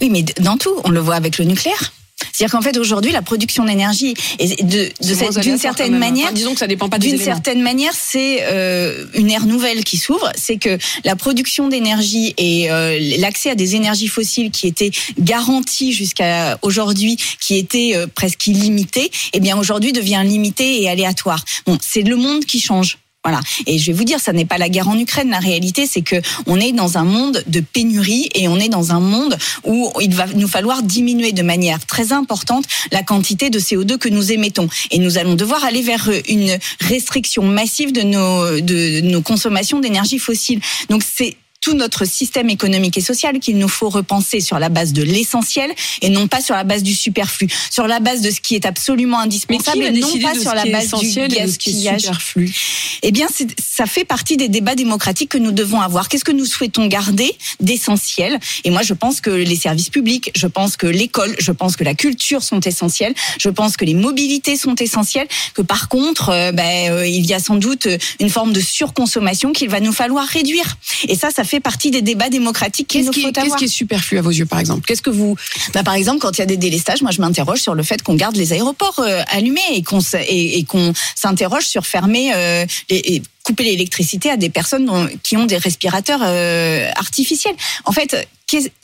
Oui, 0.00 0.10
mais 0.10 0.22
dans 0.40 0.56
tout, 0.56 0.74
on 0.84 0.90
le 0.90 1.00
voit 1.00 1.14
avec 1.14 1.38
le 1.38 1.44
nucléaire. 1.44 1.92
C'est-à-dire 2.32 2.52
qu'en 2.52 2.62
fait 2.62 2.76
aujourd'hui, 2.78 3.12
la 3.12 3.22
production 3.22 3.64
d'énergie 3.64 4.14
est 4.38 4.62
de, 4.62 4.90
de 5.00 5.40
d'une 5.40 5.58
certaine 5.58 5.92
même. 5.92 6.00
manière, 6.00 6.26
Enfin, 6.26 6.34
disons 6.34 6.52
que 6.52 6.58
ça 6.58 6.66
dépend 6.66 6.88
pas 6.88 6.98
D'une 6.98 7.18
certaine 7.18 7.62
manière, 7.62 7.92
c'est 7.94 8.40
euh, 8.42 9.04
une 9.14 9.30
ère 9.30 9.46
nouvelle 9.46 9.84
qui 9.84 9.96
s'ouvre. 9.96 10.30
C'est 10.36 10.56
que 10.56 10.78
la 11.04 11.16
production 11.16 11.68
d'énergie 11.68 12.34
et 12.38 12.70
euh, 12.70 12.98
l'accès 13.18 13.50
à 13.50 13.54
des 13.54 13.76
énergies 13.76 14.08
fossiles 14.08 14.50
qui 14.50 14.66
étaient 14.66 14.90
garantis 15.18 15.92
jusqu'à 15.92 16.58
aujourd'hui, 16.62 17.16
qui 17.40 17.56
étaient 17.56 17.92
euh, 17.94 18.06
presque 18.06 18.46
illimités, 18.46 19.10
eh 19.32 19.40
bien 19.40 19.58
aujourd'hui 19.58 19.92
devient 19.92 20.22
limité 20.24 20.82
et 20.82 20.88
aléatoire. 20.88 21.44
Bon, 21.66 21.78
c'est 21.80 22.02
le 22.02 22.16
monde 22.16 22.44
qui 22.44 22.60
change. 22.60 22.98
Voilà. 23.24 23.40
Et 23.66 23.78
je 23.78 23.86
vais 23.86 23.92
vous 23.96 24.04
dire, 24.04 24.20
ça 24.20 24.32
n'est 24.32 24.44
pas 24.44 24.58
la 24.58 24.68
guerre 24.68 24.88
en 24.88 24.98
Ukraine. 24.98 25.30
La 25.30 25.38
réalité, 25.38 25.86
c'est 25.86 26.02
que 26.02 26.16
on 26.46 26.60
est 26.60 26.72
dans 26.72 26.98
un 26.98 27.04
monde 27.04 27.42
de 27.46 27.60
pénurie 27.60 28.28
et 28.34 28.48
on 28.48 28.58
est 28.58 28.68
dans 28.68 28.92
un 28.92 29.00
monde 29.00 29.38
où 29.64 29.90
il 30.00 30.14
va 30.14 30.26
nous 30.34 30.48
falloir 30.48 30.82
diminuer 30.82 31.32
de 31.32 31.42
manière 31.42 31.84
très 31.86 32.12
importante 32.12 32.66
la 32.92 33.02
quantité 33.02 33.48
de 33.48 33.58
CO2 33.58 33.96
que 33.96 34.10
nous 34.10 34.32
émettons. 34.32 34.68
Et 34.90 34.98
nous 34.98 35.16
allons 35.16 35.34
devoir 35.34 35.64
aller 35.64 35.82
vers 35.82 36.10
une 36.28 36.58
restriction 36.80 37.44
massive 37.44 37.92
de 37.92 38.02
nos, 38.02 38.60
de 38.60 39.00
nos 39.00 39.22
consommations 39.22 39.80
d'énergie 39.80 40.18
fossile. 40.18 40.60
Donc 40.90 41.02
c'est 41.02 41.36
tout 41.64 41.72
notre 41.72 42.04
système 42.04 42.50
économique 42.50 42.98
et 42.98 43.00
social 43.00 43.38
qu'il 43.38 43.56
nous 43.56 43.68
faut 43.68 43.88
repenser 43.88 44.40
sur 44.40 44.58
la 44.58 44.68
base 44.68 44.92
de 44.92 45.02
l'essentiel 45.02 45.72
et 46.02 46.10
non 46.10 46.28
pas 46.28 46.42
sur 46.42 46.54
la 46.54 46.62
base 46.62 46.82
du 46.82 46.94
superflu, 46.94 47.48
sur 47.70 47.86
la 47.86 48.00
base 48.00 48.20
de 48.20 48.30
ce 48.30 48.42
qui 48.42 48.54
est 48.54 48.66
absolument 48.66 49.18
indispensable 49.18 49.82
et 49.82 49.90
non 49.90 50.18
pas 50.18 50.38
sur 50.38 50.54
la 50.54 50.66
base 50.66 50.90
du 50.90 51.06
essentiel 51.06 51.34
et 51.34 51.46
de 51.46 51.50
ce 51.50 51.58
qui 51.58 51.70
est 51.70 51.90
gaspillage. 51.92 52.02
superflu 52.02 52.54
Eh 53.02 53.12
bien, 53.12 53.28
ça 53.58 53.86
fait 53.86 54.04
partie 54.04 54.36
des 54.36 54.48
débats 54.48 54.74
démocratiques 54.74 55.30
que 55.30 55.38
nous 55.38 55.52
devons 55.52 55.80
avoir. 55.80 56.10
Qu'est-ce 56.10 56.24
que 56.26 56.32
nous 56.32 56.44
souhaitons 56.44 56.86
garder 56.86 57.34
d'essentiel? 57.60 58.38
Et 58.64 58.70
moi, 58.70 58.82
je 58.82 58.92
pense 58.92 59.22
que 59.22 59.30
les 59.30 59.56
services 59.56 59.88
publics, 59.88 60.32
je 60.36 60.46
pense 60.46 60.76
que 60.76 60.86
l'école, 60.86 61.34
je 61.38 61.50
pense 61.50 61.76
que 61.76 61.84
la 61.84 61.94
culture 61.94 62.42
sont 62.42 62.60
essentielles, 62.60 63.14
je 63.38 63.48
pense 63.48 63.78
que 63.78 63.86
les 63.86 63.94
mobilités 63.94 64.58
sont 64.58 64.74
essentielles, 64.74 65.28
que 65.54 65.62
par 65.62 65.88
contre, 65.88 66.28
euh, 66.28 66.52
ben, 66.52 66.92
euh, 66.92 67.06
il 67.06 67.24
y 67.24 67.32
a 67.32 67.38
sans 67.38 67.56
doute 67.56 67.88
une 68.20 68.28
forme 68.28 68.52
de 68.52 68.60
surconsommation 68.60 69.52
qu'il 69.52 69.70
va 69.70 69.80
nous 69.80 69.94
falloir 69.94 70.26
réduire. 70.26 70.76
Et 71.08 71.14
ça, 71.14 71.30
ça 71.30 71.44
fait 71.44 71.53
partie 71.60 71.90
des 71.90 72.02
débats 72.02 72.28
démocratiques 72.28 72.88
qu'il 72.88 73.00
Qu'est-ce 73.00 73.06
nous 73.08 73.12
qui, 73.12 73.22
faut 73.22 73.28
qu'est-ce 73.32 73.40
avoir. 73.46 73.58
qui 73.58 73.64
est 73.64 73.68
superflu 73.68 74.18
à 74.18 74.22
vos 74.22 74.30
yeux, 74.30 74.46
par 74.46 74.60
exemple? 74.60 74.86
Qu'est-ce 74.86 75.02
que 75.02 75.10
vous 75.10 75.36
Bah, 75.72 75.82
par 75.82 75.94
exemple, 75.94 76.18
quand 76.20 76.32
il 76.36 76.40
y 76.40 76.42
a 76.42 76.46
des 76.46 76.56
délestages, 76.56 77.02
moi 77.02 77.10
je 77.10 77.20
m'interroge 77.20 77.60
sur 77.60 77.74
le 77.74 77.82
fait 77.82 78.02
qu'on 78.02 78.14
garde 78.14 78.36
les 78.36 78.52
aéroports 78.52 78.98
euh, 79.00 79.22
allumés 79.30 79.60
et 79.72 79.82
qu'on 79.82 80.00
s- 80.00 80.16
et, 80.28 80.58
et 80.58 80.64
qu'on 80.64 80.92
s'interroge 81.14 81.64
sur 81.66 81.86
fermer 81.86 82.32
euh, 82.34 82.64
les, 82.90 82.96
et 82.96 83.22
couper 83.42 83.64
l'électricité 83.64 84.30
à 84.30 84.36
des 84.36 84.48
personnes 84.50 84.86
dont- 84.86 85.08
qui 85.22 85.36
ont 85.36 85.46
des 85.46 85.58
respirateurs 85.58 86.20
euh, 86.22 86.88
artificiels. 86.96 87.54
En 87.84 87.92
fait, 87.92 88.28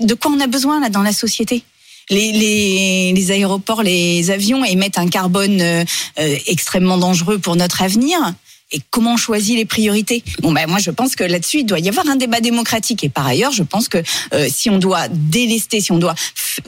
de 0.01 0.15
quoi 0.15 0.31
on 0.31 0.41
a 0.41 0.47
besoin 0.47 0.81
là 0.81 0.89
dans 0.89 1.03
la 1.03 1.13
société? 1.13 1.63
Les, 2.11 2.33
les, 2.33 3.13
les 3.15 3.31
aéroports, 3.31 3.85
les 3.85 4.33
avions 4.33 4.65
émettent 4.65 4.99
un 4.99 5.07
carbone 5.07 5.61
euh, 5.61 5.85
euh, 6.19 6.37
extrêmement 6.49 6.99
dangereux 6.99 7.39
pour 7.39 7.55
notre 7.55 7.83
avenir. 7.83 8.19
Et 8.73 8.81
comment 8.91 9.15
on 9.15 9.17
choisit 9.17 9.57
les 9.57 9.65
priorités? 9.65 10.23
Bon 10.41 10.53
ben 10.53 10.69
moi 10.69 10.79
je 10.79 10.91
pense 10.91 11.17
que 11.17 11.25
là-dessus 11.25 11.61
il 11.61 11.67
doit 11.67 11.81
y 11.81 11.89
avoir 11.89 12.09
un 12.09 12.17
débat 12.17 12.41
démocratique. 12.41 13.03
Et 13.05 13.09
par 13.09 13.27
ailleurs 13.27 13.53
je 13.53 13.63
pense 13.63 13.89
que 13.89 13.99
euh, 14.33 14.49
si 14.51 14.71
on 14.71 14.79
doit 14.79 15.09
délester, 15.09 15.81
si 15.81 15.93
on 15.93 15.99
doit 15.99 16.15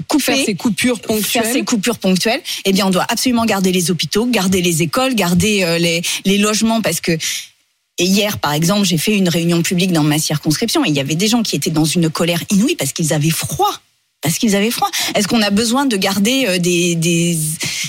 couper 0.08 0.22
faire 0.22 0.44
ces 0.44 0.54
coupures 0.54 0.96
faire 0.96 1.06
ponctuelles. 1.06 1.52
ces 1.52 1.64
coupures 1.64 1.98
ponctuelles, 1.98 2.42
eh 2.64 2.72
bien, 2.72 2.86
on 2.86 2.90
doit 2.90 3.06
absolument 3.08 3.44
garder 3.44 3.72
les 3.72 3.90
hôpitaux, 3.90 4.26
garder 4.26 4.62
les 4.62 4.82
écoles, 4.82 5.14
garder 5.14 5.64
euh, 5.64 5.78
les, 5.78 6.02
les 6.24 6.38
logements, 6.38 6.80
parce 6.80 7.00
que 7.00 7.16
et 7.98 8.04
hier, 8.04 8.38
par 8.38 8.52
exemple, 8.52 8.86
j'ai 8.86 8.98
fait 8.98 9.16
une 9.16 9.28
réunion 9.28 9.62
publique 9.62 9.92
dans 9.92 10.02
ma 10.02 10.18
circonscription. 10.18 10.84
Et 10.84 10.88
il 10.88 10.94
y 10.94 11.00
avait 11.00 11.14
des 11.14 11.28
gens 11.28 11.42
qui 11.42 11.56
étaient 11.56 11.70
dans 11.70 11.84
une 11.84 12.08
colère 12.08 12.42
inouïe 12.50 12.74
parce 12.74 12.92
qu'ils 12.92 13.12
avaient 13.12 13.30
froid. 13.30 13.80
Parce 14.22 14.38
qu'ils 14.38 14.56
avaient 14.56 14.70
froid. 14.70 14.90
Est-ce 15.14 15.28
qu'on 15.28 15.42
a 15.42 15.50
besoin 15.50 15.86
de 15.86 15.96
garder 15.96 16.46
euh, 16.46 16.58
des, 16.58 16.94
des, 16.94 17.36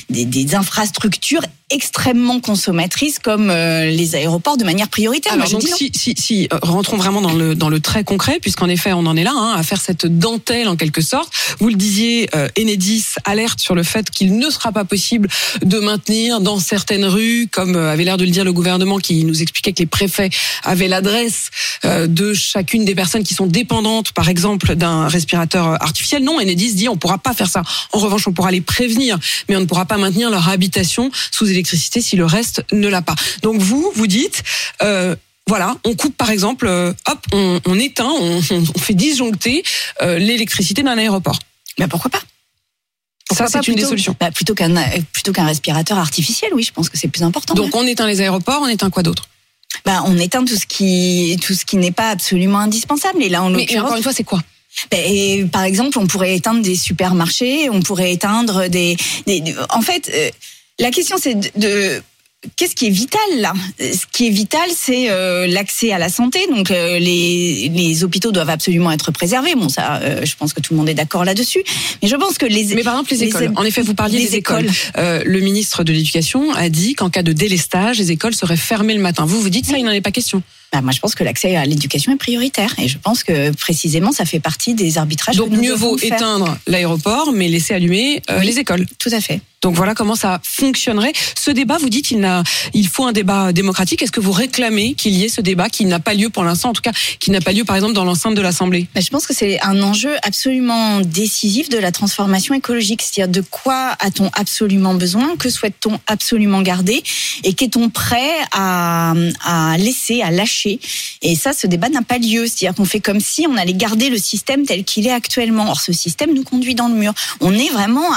des, 0.10 0.26
des 0.26 0.56
infrastructures 0.56 1.44
extrêmement 1.70 2.40
consommatrices 2.40 3.20
comme 3.20 3.50
euh, 3.50 3.86
les 3.86 4.16
aéroports 4.16 4.58
de 4.58 4.64
manière 4.64 4.90
prioritaire? 4.90 5.34
Alors 5.34 5.50
Moi, 5.50 5.60
donc 5.60 5.70
si, 5.70 5.92
si, 5.94 6.14
si 6.18 6.48
euh, 6.52 6.58
rentrons 6.62 6.98
vraiment 6.98 7.22
dans 7.22 7.34
le 7.34 7.56
dans 7.56 7.70
le 7.70 7.80
très 7.80 8.04
concret 8.04 8.40
puisqu'en 8.40 8.70
effet 8.70 8.94
on 8.94 9.06
en 9.06 9.16
est 9.16 9.24
là 9.24 9.34
hein, 9.34 9.54
à 9.56 9.64
faire 9.64 9.82
cette 9.82 10.06
dentelle 10.06 10.68
en 10.68 10.76
quelque 10.76 11.02
sorte. 11.02 11.32
Vous 11.60 11.70
le 11.70 11.76
disiez, 11.76 12.30
euh, 12.36 12.48
Enedis 12.60 13.06
alerte 13.26 13.60
sur 13.60 13.76
le 13.76 13.84
fait 13.84 14.10
qu'il 14.10 14.38
ne 14.38 14.50
sera 14.50 14.72
pas 14.72 14.86
possible 14.86 15.28
de 15.64 15.80
maintenir 15.80 16.42
dans 16.42 16.60
certaines 16.60 17.06
rues, 17.06 17.48
comme 17.52 17.76
avait 17.76 18.04
l'air 18.04 18.18
de 18.18 18.26
le 18.26 18.32
dire 18.32 18.44
le 18.44 18.54
gouvernement 18.54 18.98
qui 18.98 19.24
nous 19.26 19.42
expliquait 19.42 19.74
que 19.74 19.80
les 19.80 19.88
préfets 19.88 20.30
avaient 20.64 20.88
l'adresse 20.88 21.50
euh, 21.86 22.08
de 22.08 22.34
chacune 22.34 22.86
des 22.86 22.96
personnes 22.96 23.24
qui 23.24 23.34
sont 23.34 23.46
dépendantes, 23.46 24.12
par 24.12 24.30
exemple, 24.30 24.76
d'un 24.76 25.08
respirateur 25.08 25.82
artificiel. 25.82 26.23
Non, 26.24 26.40
Enedis 26.40 26.74
dit 26.74 26.90
on 26.90 26.98
pourra 26.98 27.18
pas 27.18 27.34
faire 27.34 27.50
ça. 27.50 27.62
En 27.92 28.00
revanche, 28.00 28.28
on 28.28 28.34
pourra 28.34 28.52
les 28.52 28.62
prévenir, 28.62 29.18
mais 29.48 29.56
on 29.56 29.62
ne 29.62 29.66
pourra 29.66 29.86
pas 29.86 29.98
maintenir 29.98 30.30
leur 30.30 30.50
habitation 30.50 31.12
sous 31.32 31.50
électricité 31.50 32.02
si 32.02 32.16
le 32.16 32.26
reste 32.26 32.64
ne 32.72 32.88
l'a 32.88 33.02
pas. 33.02 33.16
Donc 33.42 33.62
vous, 33.62 33.92
vous 33.96 34.08
dites. 34.08 34.44
Euh, 34.82 35.16
voilà, 35.46 35.76
on 35.84 35.94
coupe 35.96 36.16
par 36.16 36.30
exemple, 36.30 36.68
euh, 36.68 36.94
hop, 37.06 37.20
on, 37.34 37.60
on 37.66 37.78
éteint, 37.78 38.10
on, 38.10 38.38
on 38.52 38.80
fait 38.80 38.94
disjoncter 38.94 39.64
euh, 40.02 40.18
l'électricité 40.18 40.84
d'un 40.84 40.98
aéroport. 40.98 41.38
Mais 41.80 41.88
pourquoi 41.88 42.12
pas? 42.12 42.22
Ça, 43.32 43.48
c'est 43.48 43.68
une 43.68 43.76
des 43.76 43.86
solutions. 43.86 44.16
bah, 44.20 44.32
plutôt 44.32 44.54
qu'un 44.54 44.74
plutôt 45.12 45.34
qu'un 45.34 45.46
respirateur 45.46 45.98
artificiel, 45.98 46.52
oui, 46.54 46.64
je 46.64 46.72
pense 46.72 46.90
que 46.90 46.98
c'est 46.98 47.08
plus 47.08 47.24
important. 47.24 47.56
Donc 47.56 47.76
on 47.76 47.86
éteint 47.88 48.08
les 48.08 48.22
aéroports, 48.22 48.62
on 48.62 48.68
éteint 48.68 48.90
quoi 48.90 49.04
d'autre? 49.04 49.28
Bah, 49.86 50.04
on 50.06 50.18
éteint 50.18 50.46
tout 50.46 50.56
ce 50.56 50.66
qui 50.68 51.38
tout 51.42 51.54
ce 51.54 51.66
qui 51.66 51.78
n'est 51.78 51.92
pas 51.92 52.10
absolument 52.10 52.60
indispensable. 52.60 53.24
Et 53.24 53.30
là, 53.30 53.44
en 53.44 53.50
Mais 53.50 53.60
l'occurrence, 53.60 53.86
encore 53.86 53.98
une 53.98 54.04
fois, 54.04 54.14
c'est 54.14 54.24
quoi? 54.24 54.42
Et, 54.92 55.46
par 55.52 55.64
exemple, 55.64 55.98
on 56.00 56.08
pourrait 56.08 56.36
éteindre 56.36 56.62
des 56.62 56.76
supermarchés, 56.76 57.70
on 57.70 57.82
pourrait 57.82 58.14
éteindre 58.14 58.68
des. 58.70 58.98
des- 59.28 59.44
en 59.70 59.82
fait, 59.82 60.12
euh, 60.14 60.30
la 60.80 60.92
question 60.92 61.18
c'est 61.20 61.36
de, 61.36 61.50
de- 61.58 62.02
Qu'est-ce 62.58 62.76
qui 62.76 62.88
est 62.88 62.90
vital 62.90 63.22
là? 63.38 63.54
Ce 63.80 64.06
qui 64.12 64.28
est 64.28 64.30
vital, 64.30 64.68
c'est 64.76 65.10
euh, 65.10 65.48
l'accès 65.48 65.94
à 65.94 65.98
la 65.98 66.10
santé. 66.10 66.46
Donc 66.50 66.72
euh, 66.72 67.00
les, 67.00 67.72
les 67.74 68.04
hôpitaux 68.04 68.34
doivent 68.34 68.50
absolument 68.50 68.92
être 68.92 69.12
préservés. 69.12 69.56
Bon, 69.56 69.70
ça, 69.70 70.02
euh, 70.02 70.26
je 70.26 70.36
pense 70.36 70.52
que 70.52 70.60
tout 70.60 70.74
le 70.74 70.78
monde 70.80 70.90
est 70.90 70.94
d'accord 70.94 71.24
là-dessus. 71.24 71.64
Mais 72.02 72.10
je 72.10 72.16
pense 72.18 72.38
que 72.38 72.46
les 72.46 72.76
Mais 72.76 72.84
par 72.84 72.96
exemple, 72.96 73.12
les 73.12 73.18
les 73.20 73.28
écoles. 73.28 73.54
En 73.56 73.64
effet, 73.64 73.82
vous 73.82 73.94
parliez 73.94 74.20
les 74.20 74.26
des 74.28 74.36
écoles. 74.36 74.70
Euh, 74.98 75.24
le 75.26 75.40
ministre 75.40 75.86
de 75.86 75.94
l'Éducation 75.94 76.52
a 76.52 76.68
dit 76.68 76.96
qu'en 76.96 77.10
cas 77.10 77.24
de 77.24 77.32
délestage, 77.32 78.00
les 78.00 78.12
écoles 78.12 78.36
seraient 78.36 78.58
fermées 78.58 78.96
le 78.96 79.02
matin. 79.02 79.24
Vous, 79.26 79.40
vous 79.40 79.50
dites 79.50 79.66
ça, 79.68 79.78
il 79.78 79.86
n'en 79.86 79.92
est 79.92 80.02
pas 80.02 80.12
question. 80.12 80.44
Bah, 80.74 80.82
moi, 80.82 80.92
je 80.92 81.00
pense 81.00 81.14
que 81.14 81.24
l'accès 81.24 81.56
à 81.56 81.66
l'éducation 81.66 82.12
est 82.12 82.18
prioritaire. 82.18 82.74
Et 82.80 82.88
je 82.88 82.98
pense 82.98 83.24
que 83.24 83.52
précisément, 83.52 84.12
ça 84.12 84.26
fait 84.26 84.40
partie 84.40 84.74
des 84.74 84.98
arbitrages. 84.98 85.36
Donc 85.36 85.52
que 85.52 85.56
nous 85.56 85.62
mieux 85.62 85.76
vaut 85.76 86.00
faire. 86.00 86.16
éteindre 86.16 86.58
l'aéroport, 86.66 87.32
mais 87.32 87.48
laisser 87.48 87.76
allumer 87.76 88.24
euh, 88.32 88.40
Oui. 88.40 88.48
les 88.48 88.58
écoles. 88.58 88.88
Tout 88.98 89.10
à 89.12 89.22
fait. 89.22 89.40
Donc 89.62 89.76
voilà 89.76 89.94
comment 89.96 90.16
ça 90.16 90.42
fonctionnerait. 90.44 91.14
Ce 91.40 91.50
débat, 91.50 91.78
vous 91.78 91.90
dites, 91.90 92.12
il, 92.12 92.88
faut 92.90 93.06
un 93.06 93.14
débat 93.14 93.54
démocratique. 93.54 94.02
Est-ce 94.02 94.12
que 94.12 94.20
vous 94.20 94.34
réclamez 94.34 94.94
qu'il 94.94 95.14
y 95.14 95.24
ait 95.24 95.30
ce 95.30 95.40
débat 95.40 95.70
qui 95.70 95.86
n'a 95.86 96.00
pas 96.00 96.14
lieu 96.14 96.30
pour 96.30 96.44
l'instant, 96.44 96.72
en 96.72 96.74
tout 96.74 96.82
cas, 96.82 96.92
qui 97.20 97.32
n'a 97.32 97.40
pas 97.40 97.54
lieu 97.54 97.64
par 97.64 97.78
exemple 97.78 97.94
dans 97.94 98.04
l'enceinte 98.04 98.36
de 98.36 98.42
l'Assemblée? 98.42 98.88
Bah, 98.94 99.00
je 99.00 99.08
pense 99.08 99.26
que 99.26 99.34
c'est 99.34 99.62
un 99.62 99.82
enjeu 99.82 100.16
absolument 100.24 101.00
décisif 101.00 101.70
de 101.70 101.78
la 101.78 101.94
transformation 101.94 102.54
écologique. 102.56 103.02
C'est-à-dire 103.04 103.32
de 103.32 103.48
quoi 103.48 103.96
a-t-on 104.00 104.30
absolument 104.34 104.96
besoin, 104.96 105.38
que 105.38 105.50
souhaite-t-on 105.50 105.98
absolument 106.08 106.62
garder? 106.62 107.02
Et 107.46 107.54
qu'est-on 107.54 107.90
prêt 107.90 108.32
à, 108.52 109.14
à 109.46 109.78
laisser, 109.78 110.22
à 110.22 110.32
lâcher? 110.32 110.63
Et 111.22 111.36
ça, 111.36 111.54
ce 111.54 111.68
débat 111.68 111.90
n'a 111.90 112.02
pas 112.02 112.18
lieu. 112.18 112.48
C'est-à-dire 112.48 112.76
qu'on 112.76 112.86
fait 112.86 113.00
comme 113.00 113.20
si 113.20 113.46
on 113.48 113.56
allait 113.58 113.74
garder 113.74 114.10
le 114.10 114.18
système 114.18 114.66
tel 114.66 114.84
qu'il 114.84 115.08
est 115.08 115.12
actuellement. 115.12 115.70
Or, 115.70 115.82
ce 115.82 115.94
système 115.94 116.34
nous 116.34 116.44
conduit 116.44 116.76
dans 116.76 116.88
le 116.88 116.96
mur. 116.96 117.14
On 117.40 117.54
est 117.54 117.70
vraiment 117.70 118.10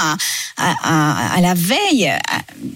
à, 0.57 1.41
la 1.41 1.53
veille 1.53 2.11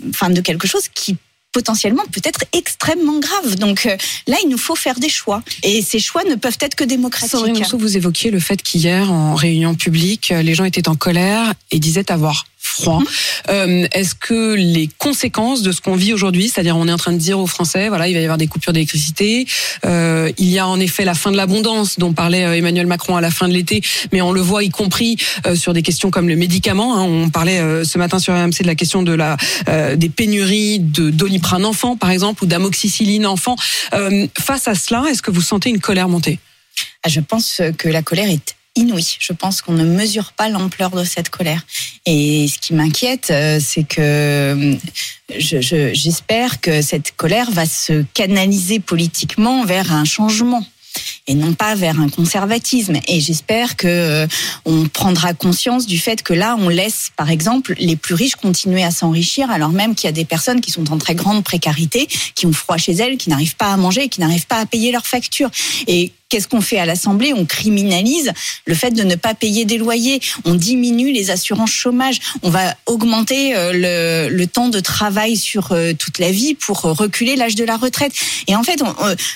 enfin, 0.10 0.30
de 0.30 0.42
quelque 0.42 0.68
chose 0.68 0.84
qui 0.94 1.18
potentiellement 1.51 2.04
peut 2.12 2.22
être 2.24 2.46
extrêmement 2.54 3.20
grave. 3.20 3.56
Donc 3.56 3.86
euh, 3.86 3.98
là, 4.28 4.38
il 4.44 4.50
nous 4.50 4.58
faut 4.58 4.75
faire 4.75 5.00
des 5.00 5.10
choix. 5.10 5.44
Et 5.63 5.82
ces 5.82 6.00
choix 6.00 6.24
ne 6.24 6.36
peuvent 6.36 6.58
être 6.62 6.75
que 6.75 6.84
démocratiques. 6.84 7.34
Rousseau, 7.34 7.78
vous 7.78 7.98
évoquiez 7.98 8.32
le 8.32 8.40
fait 8.40 8.62
qu'hier, 8.62 9.12
en 9.12 9.36
réunion 9.36 9.75
publique, 9.75 10.30
les 10.30 10.56
gens 10.56 10.63
étaient 10.63 10.88
en 10.88 10.96
colère 10.96 11.54
et 11.72 11.80
disaient 11.80 12.10
avoir 12.12 12.46
froid. 12.72 13.00
Mhm. 13.00 13.06
Euh, 13.50 13.88
Est-ce 13.92 14.16
que 14.16 14.54
les 14.56 14.90
conséquences 14.98 15.62
de 15.62 15.72
ce 15.72 15.82
qu'on 15.82 15.96
vit 15.96 16.13
aujourd'hui, 16.13 16.50
c'est-à-dire 16.50 16.78
on 16.78 16.88
est 16.88 16.92
en 16.92 16.98
train 16.98 17.12
de 17.13 17.18
dire 17.18 17.40
aux 17.40 17.48
Français, 17.48 17.90
voilà, 17.90 18.08
il 18.08 18.13
va 18.13 18.20
y 18.20 18.24
avoir 18.24 18.38
des 18.38 18.48
coupures 18.48 18.74
d'électricité, 18.74 19.46
euh, 19.86 20.32
il 20.38 20.48
y 20.50 20.60
a 20.60 20.68
en 20.68 20.80
effet 20.80 21.06
la 21.06 21.13
fin 21.13 21.32
de 21.32 21.38
l'abondance 21.38 22.00
dont 22.00 22.13
parlait 22.13 22.46
euh, 22.46 22.56
Emmanuel 22.56 22.88
Macron 22.88 23.16
à 23.16 23.22
la 23.22 23.32
fin 23.32 23.48
de 23.48 23.54
l'été, 23.54 23.82
mais 24.12 24.22
on 24.22 24.32
le 24.32 24.42
voit 24.42 24.63
y 24.63 24.70
compris 24.70 25.18
euh, 25.46 25.56
sur 25.56 25.74
des 25.74 25.82
questions 25.82 26.10
comme 26.12 26.28
le 26.28 26.36
médicament. 26.36 26.98
hein. 26.98 27.04
on 27.04 27.30
parlait 27.30 27.60
euh, 27.60 27.84
ce 27.84 27.98
matin 27.98 28.20
sur 28.20 28.34
RMC 28.34 28.62
de 28.62 28.68
la 28.68 28.75
question 28.75 29.04
de 29.04 29.13
la 29.13 29.38
euh, 29.68 29.96
des 29.96 30.10
pénuries 30.10 30.80
de 30.80 31.10
doliprane 31.10 31.66
enfant, 31.66 31.96
par 31.98 32.10
exemple, 32.12 32.44
ou 32.44 32.48
d'amoxicilline 32.48 33.25
enfant. 33.25 33.56
Euh, 33.94 34.28
face 34.40 34.68
à 34.68 34.75
cela, 34.75 35.06
est-ce 35.10 35.22
que 35.22 35.32
vous 35.32 35.42
sentez 35.42 35.70
une 35.70 35.80
colère 35.80 36.08
monter 36.10 36.40
Ah, 37.04 37.10
Je 37.10 37.20
pense 37.20 37.62
que 37.78 37.90
la 37.90 38.01
colère 38.01 38.30
est 38.30 38.56
inouïe. 38.75 39.18
Je 39.20 39.34
pense 39.34 39.62
qu'on 39.62 39.74
ne 39.74 39.84
mesure 39.84 40.32
pas 40.34 40.50
l'ampleur 40.50 40.92
de 40.92 41.04
cette 41.04 41.30
colère. 41.30 41.66
Et 42.06 42.48
ce 42.48 42.58
qui 42.60 42.74
m'inquiète, 42.74 43.30
euh, 43.32 43.60
c'est 43.63 43.84
que 43.84 44.01
euh, 44.01 44.75
je- 45.38 45.62
je- 45.62 45.94
j'espère 45.94 46.62
que 46.62 46.82
cette 46.82 47.13
colère 47.16 47.51
va 47.51 47.66
se 47.66 48.04
canaliser 48.13 48.80
politiquement 48.80 49.66
vers 49.66 49.92
un 49.94 50.06
changement 50.06 50.66
et 51.28 51.36
non 51.36 51.54
pas 51.54 51.74
vers 51.75 52.00
un 52.01 52.10
conservatisme. 52.10 52.98
Et 53.08 53.22
j'espère 53.22 53.78
que 53.78 53.88
euh, 53.88 54.28
on 54.66 54.88
prendra 54.88 55.34
conscience 55.34 55.86
du 55.86 55.98
fait 55.98 56.22
que 56.22 56.34
là, 56.34 56.58
on 56.60 56.68
laisse, 56.68 57.12
par 57.16 57.30
exemple, 57.30 57.75
les 57.78 57.96
plus 57.96 58.13
riches 58.16 58.36
continuer 58.36 58.84
à 58.84 58.92
s'enrichir, 58.92 59.50
alors 59.51 59.70
même 59.70 59.96
qu'il 59.96 60.06
y 60.08 60.10
a 60.10 60.13
des 60.13 60.25
personnes 60.25 60.60
qui 60.60 60.72
sont 60.72 60.92
en 60.92 60.98
très 60.98 61.16
grande 61.16 61.44
précarité, 61.46 62.08
qui 62.36 62.46
ont 62.46 62.51
froid 62.54 62.78
chez 62.78 62.94
elles, 62.94 63.18
qui 63.18 63.30
n'arrivent 63.30 63.56
pas 63.56 63.72
à 63.72 63.78
manger, 63.78 64.10
qui 64.10 64.20
n'arrivent 64.20 64.48
pas 64.48 64.60
à 64.60 64.66
payer 64.66 64.92
leurs 64.92 65.08
factures. 65.08 65.50
Et 65.88 66.12
Qu'est-ce 66.32 66.48
qu'on 66.48 66.62
fait 66.62 66.80
à 66.80 66.86
l'Assemblée? 66.86 67.34
On 67.36 67.46
criminalise 67.46 68.32
le 68.66 68.74
fait 68.74 68.92
de 68.92 69.04
ne 69.04 69.16
pas 69.16 69.34
payer 69.34 69.66
des 69.66 69.78
loyers. 69.78 70.22
On 70.46 70.56
diminue 70.56 71.12
les 71.12 71.30
assurances 71.30 71.72
chômage. 71.74 72.20
On 72.42 72.50
va 72.50 72.74
augmenter 72.86 73.54
euh, 73.54 73.74
le, 74.30 74.34
le 74.34 74.48
temps 74.48 74.70
de 74.70 74.80
travail 74.80 75.36
sur 75.36 75.74
euh, 75.74 75.92
toute 75.92 76.20
la 76.20 76.32
vie 76.32 76.56
pour 76.56 76.86
euh, 76.86 76.94
reculer 76.94 77.36
l'âge 77.36 77.56
de 77.56 77.66
la 77.66 77.76
retraite. 77.76 78.14
Et 78.48 78.56
en 78.56 78.64
fait, 78.64 78.82
on- 78.82 78.96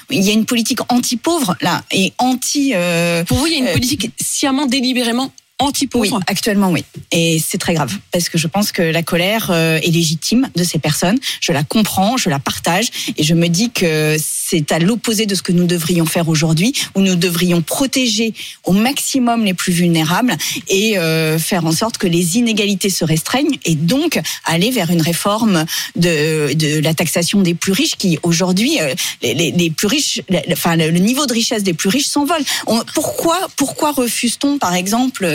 il 0.09 0.23
y 0.23 0.29
a 0.29 0.33
une 0.33 0.45
politique 0.45 0.79
anti-pauvre 0.87 1.57
là 1.59 1.83
et 1.91 2.13
anti. 2.17 2.71
euh, 2.75 3.25
Pour 3.25 3.39
vous, 3.39 3.47
il 3.47 3.53
y 3.53 3.55
a 3.57 3.59
une 3.59 3.73
politique 3.73 4.11
sciemment, 4.21 4.65
délibérément 4.65 5.33
anti-pauvre 5.59 6.03
oui, 6.03 6.23
actuellement 6.27 6.69
oui. 6.69 6.83
Et 7.11 7.41
c'est 7.45 7.57
très 7.57 7.73
grave 7.73 7.93
parce 8.11 8.27
que 8.27 8.37
je 8.37 8.47
pense 8.47 8.71
que 8.71 8.81
la 8.81 9.03
colère 9.03 9.51
euh, 9.51 9.77
est 9.77 9.91
légitime 9.91 10.49
de 10.55 10.63
ces 10.63 10.79
personnes. 10.79 11.17
Je 11.39 11.53
la 11.53 11.63
comprends, 11.63 12.17
je 12.17 12.29
la 12.29 12.39
partage 12.39 12.87
et 13.17 13.23
je 13.23 13.33
me 13.33 13.47
dis 13.47 13.71
que 13.71 14.17
c'est 14.19 14.71
à 14.73 14.79
l'opposé 14.79 15.25
de 15.25 15.33
ce 15.33 15.41
que 15.41 15.53
nous 15.53 15.65
devrions 15.65 16.05
faire 16.05 16.27
aujourd'hui 16.27 16.73
où 16.93 17.01
nous 17.01 17.15
devrions 17.15 17.61
protéger 17.61 18.33
au 18.65 18.73
maximum 18.73 19.45
les 19.45 19.53
plus 19.53 19.71
vulnérables 19.71 20.35
et 20.67 20.97
euh, 20.97 21.39
faire 21.39 21.65
en 21.65 21.71
sorte 21.71 21.97
que 21.97 22.07
les 22.07 22.37
inégalités 22.37 22.89
se 22.89 23.05
restreignent 23.05 23.57
et 23.63 23.75
donc 23.75 24.19
aller 24.43 24.71
vers 24.71 24.91
une 24.91 25.01
réforme 25.01 25.65
de, 25.95 26.53
de 26.53 26.79
la 26.79 26.93
taxation 26.93 27.41
des 27.41 27.53
plus 27.53 27.71
riches 27.71 27.95
qui 27.95 28.19
aujourd'hui 28.23 28.79
euh, 28.81 28.93
les, 29.21 29.33
les, 29.33 29.51
les 29.51 29.69
plus 29.69 29.87
riches 29.87 30.21
enfin 30.51 30.75
le, 30.75 30.89
niveau 30.91 31.25
de 31.25 31.33
richesse 31.33 31.63
des 31.63 31.73
plus 31.73 31.89
riches 31.89 32.07
s'envole. 32.07 32.43
Pourquoi 32.93 33.39
pourquoi 33.55 33.93
refuse-t-on 33.93 34.57
par 34.57 34.75
exemple 34.75 35.25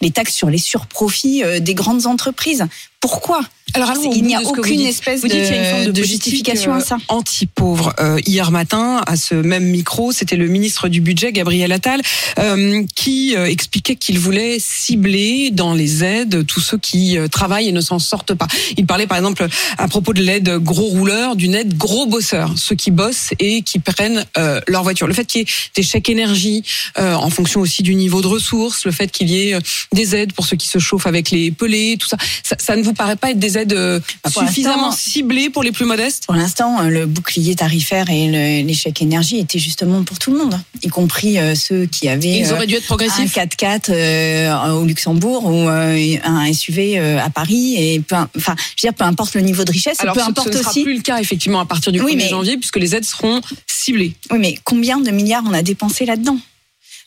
les 0.00 0.10
taxes 0.10 0.34
sur 0.34 0.50
les 0.50 0.58
surprofits 0.58 1.42
euh, 1.44 1.60
des 1.60 1.74
grandes 1.74 2.06
entreprises. 2.06 2.66
Pourquoi? 3.00 3.40
Alors, 3.76 3.90
au 3.98 4.12
Il 4.14 4.24
n'y 4.24 4.34
a 4.34 4.40
aucune 4.40 4.80
espèce 4.80 5.20
dites 5.22 5.32
de- 5.32 5.70
forme 5.70 5.84
de, 5.86 5.90
de 5.92 6.02
justification 6.02 6.72
à 6.74 6.78
euh, 6.78 6.80
ça. 6.80 6.96
Anti-pauvre. 7.08 7.94
Euh, 8.00 8.18
hier 8.26 8.50
matin, 8.50 9.02
à 9.06 9.16
ce 9.16 9.34
même 9.34 9.64
micro, 9.64 10.12
c'était 10.12 10.36
le 10.36 10.48
ministre 10.48 10.88
du 10.88 11.00
Budget, 11.00 11.32
Gabriel 11.32 11.72
Attal, 11.72 12.00
euh, 12.38 12.82
qui 12.94 13.36
euh, 13.36 13.46
expliquait 13.46 13.96
qu'il 13.96 14.18
voulait 14.18 14.56
cibler 14.58 15.50
dans 15.50 15.74
les 15.74 16.02
aides 16.04 16.46
tous 16.46 16.60
ceux 16.60 16.78
qui 16.78 17.18
euh, 17.18 17.28
travaillent 17.28 17.68
et 17.68 17.72
ne 17.72 17.80
s'en 17.80 17.98
sortent 17.98 18.34
pas. 18.34 18.46
Il 18.76 18.86
parlait 18.86 19.06
par 19.06 19.18
exemple 19.18 19.46
à 19.78 19.88
propos 19.88 20.12
de 20.12 20.22
l'aide 20.22 20.48
gros 20.58 20.86
rouleurs, 20.86 21.36
d'une 21.36 21.54
aide 21.54 21.76
gros 21.76 22.06
bosseurs, 22.06 22.54
ceux 22.56 22.74
qui 22.76 22.90
bossent 22.90 23.30
et 23.38 23.62
qui 23.62 23.78
prennent 23.78 24.24
euh, 24.38 24.60
leur 24.66 24.82
voiture. 24.82 25.06
Le 25.06 25.14
fait 25.14 25.24
qu'il 25.26 25.40
y 25.40 25.44
ait 25.44 25.46
des 25.74 25.82
chèques 25.82 26.08
énergie 26.08 26.62
euh, 26.98 27.14
en 27.14 27.30
fonction 27.30 27.60
aussi 27.60 27.82
du 27.82 27.94
niveau 27.94 28.22
de 28.22 28.26
ressources, 28.26 28.84
le 28.86 28.92
fait 28.92 29.08
qu'il 29.10 29.28
y 29.30 29.48
ait 29.50 29.54
euh, 29.54 29.60
des 29.92 30.14
aides 30.16 30.32
pour 30.32 30.46
ceux 30.46 30.56
qui 30.56 30.68
se 30.68 30.78
chauffent 30.78 31.06
avec 31.06 31.30
les 31.30 31.50
pelés, 31.50 31.96
tout 31.98 32.08
ça, 32.08 32.16
ça, 32.42 32.56
ça 32.58 32.76
ne 32.76 32.82
vous 32.82 32.94
paraît 32.94 33.16
pas 33.16 33.30
être 33.30 33.38
des 33.38 33.58
aides 33.58 33.65
Bah, 33.74 34.30
pour 34.32 34.42
suffisamment 34.42 34.92
ciblées 34.92 35.50
pour 35.50 35.62
les 35.62 35.72
plus 35.72 35.84
modestes 35.84 36.26
Pour 36.26 36.34
l'instant, 36.34 36.80
euh, 36.80 36.88
le 36.88 37.06
bouclier 37.06 37.54
tarifaire 37.54 38.08
et 38.10 38.62
l'échec 38.62 39.00
énergie 39.02 39.38
étaient 39.38 39.58
justement 39.58 40.02
pour 40.04 40.18
tout 40.18 40.30
le 40.32 40.38
monde, 40.38 40.58
y 40.82 40.88
compris 40.88 41.38
euh, 41.38 41.54
ceux 41.54 41.86
qui 41.86 42.08
avaient 42.08 42.38
Ils 42.38 42.46
euh, 42.50 42.54
auraient 42.54 42.66
dû 42.66 42.74
être 42.74 42.84
un 42.84 42.96
progressifs. 42.96 43.34
4x4 43.36 43.90
euh, 43.90 44.70
au 44.72 44.84
Luxembourg 44.84 45.44
ou 45.46 45.68
un 45.68 46.52
SUV 46.52 46.98
à 46.98 47.30
Paris 47.30 47.74
et 47.78 48.00
peu, 48.00 48.16
enfin, 48.36 48.54
je 48.76 48.86
veux 48.86 48.90
dire, 48.90 48.94
peu 48.94 49.04
importe 49.04 49.34
le 49.34 49.40
niveau 49.42 49.64
de 49.64 49.72
richesse, 49.72 49.98
Alors 50.00 50.14
peu 50.14 50.20
ce, 50.20 50.26
importe 50.28 50.48
ce 50.48 50.52
ne 50.52 50.58
sera 50.58 50.70
aussi. 50.70 50.82
plus 50.82 50.94
le 50.96 51.02
cas 51.02 51.18
effectivement 51.20 51.60
à 51.60 51.66
partir 51.66 51.92
du 51.92 52.00
1er 52.00 52.04
Oui, 52.04 52.16
mais- 52.16 52.28
janvier 52.28 52.56
puisque 52.56 52.76
les 52.76 52.94
aides 52.94 53.04
seront 53.04 53.40
ciblées. 53.66 54.14
Oui, 54.30 54.38
mais 54.38 54.58
combien 54.64 54.98
de 55.00 55.10
milliards 55.10 55.44
on 55.46 55.52
a 55.52 55.62
dépensé 55.62 56.04
là-dedans? 56.06 56.38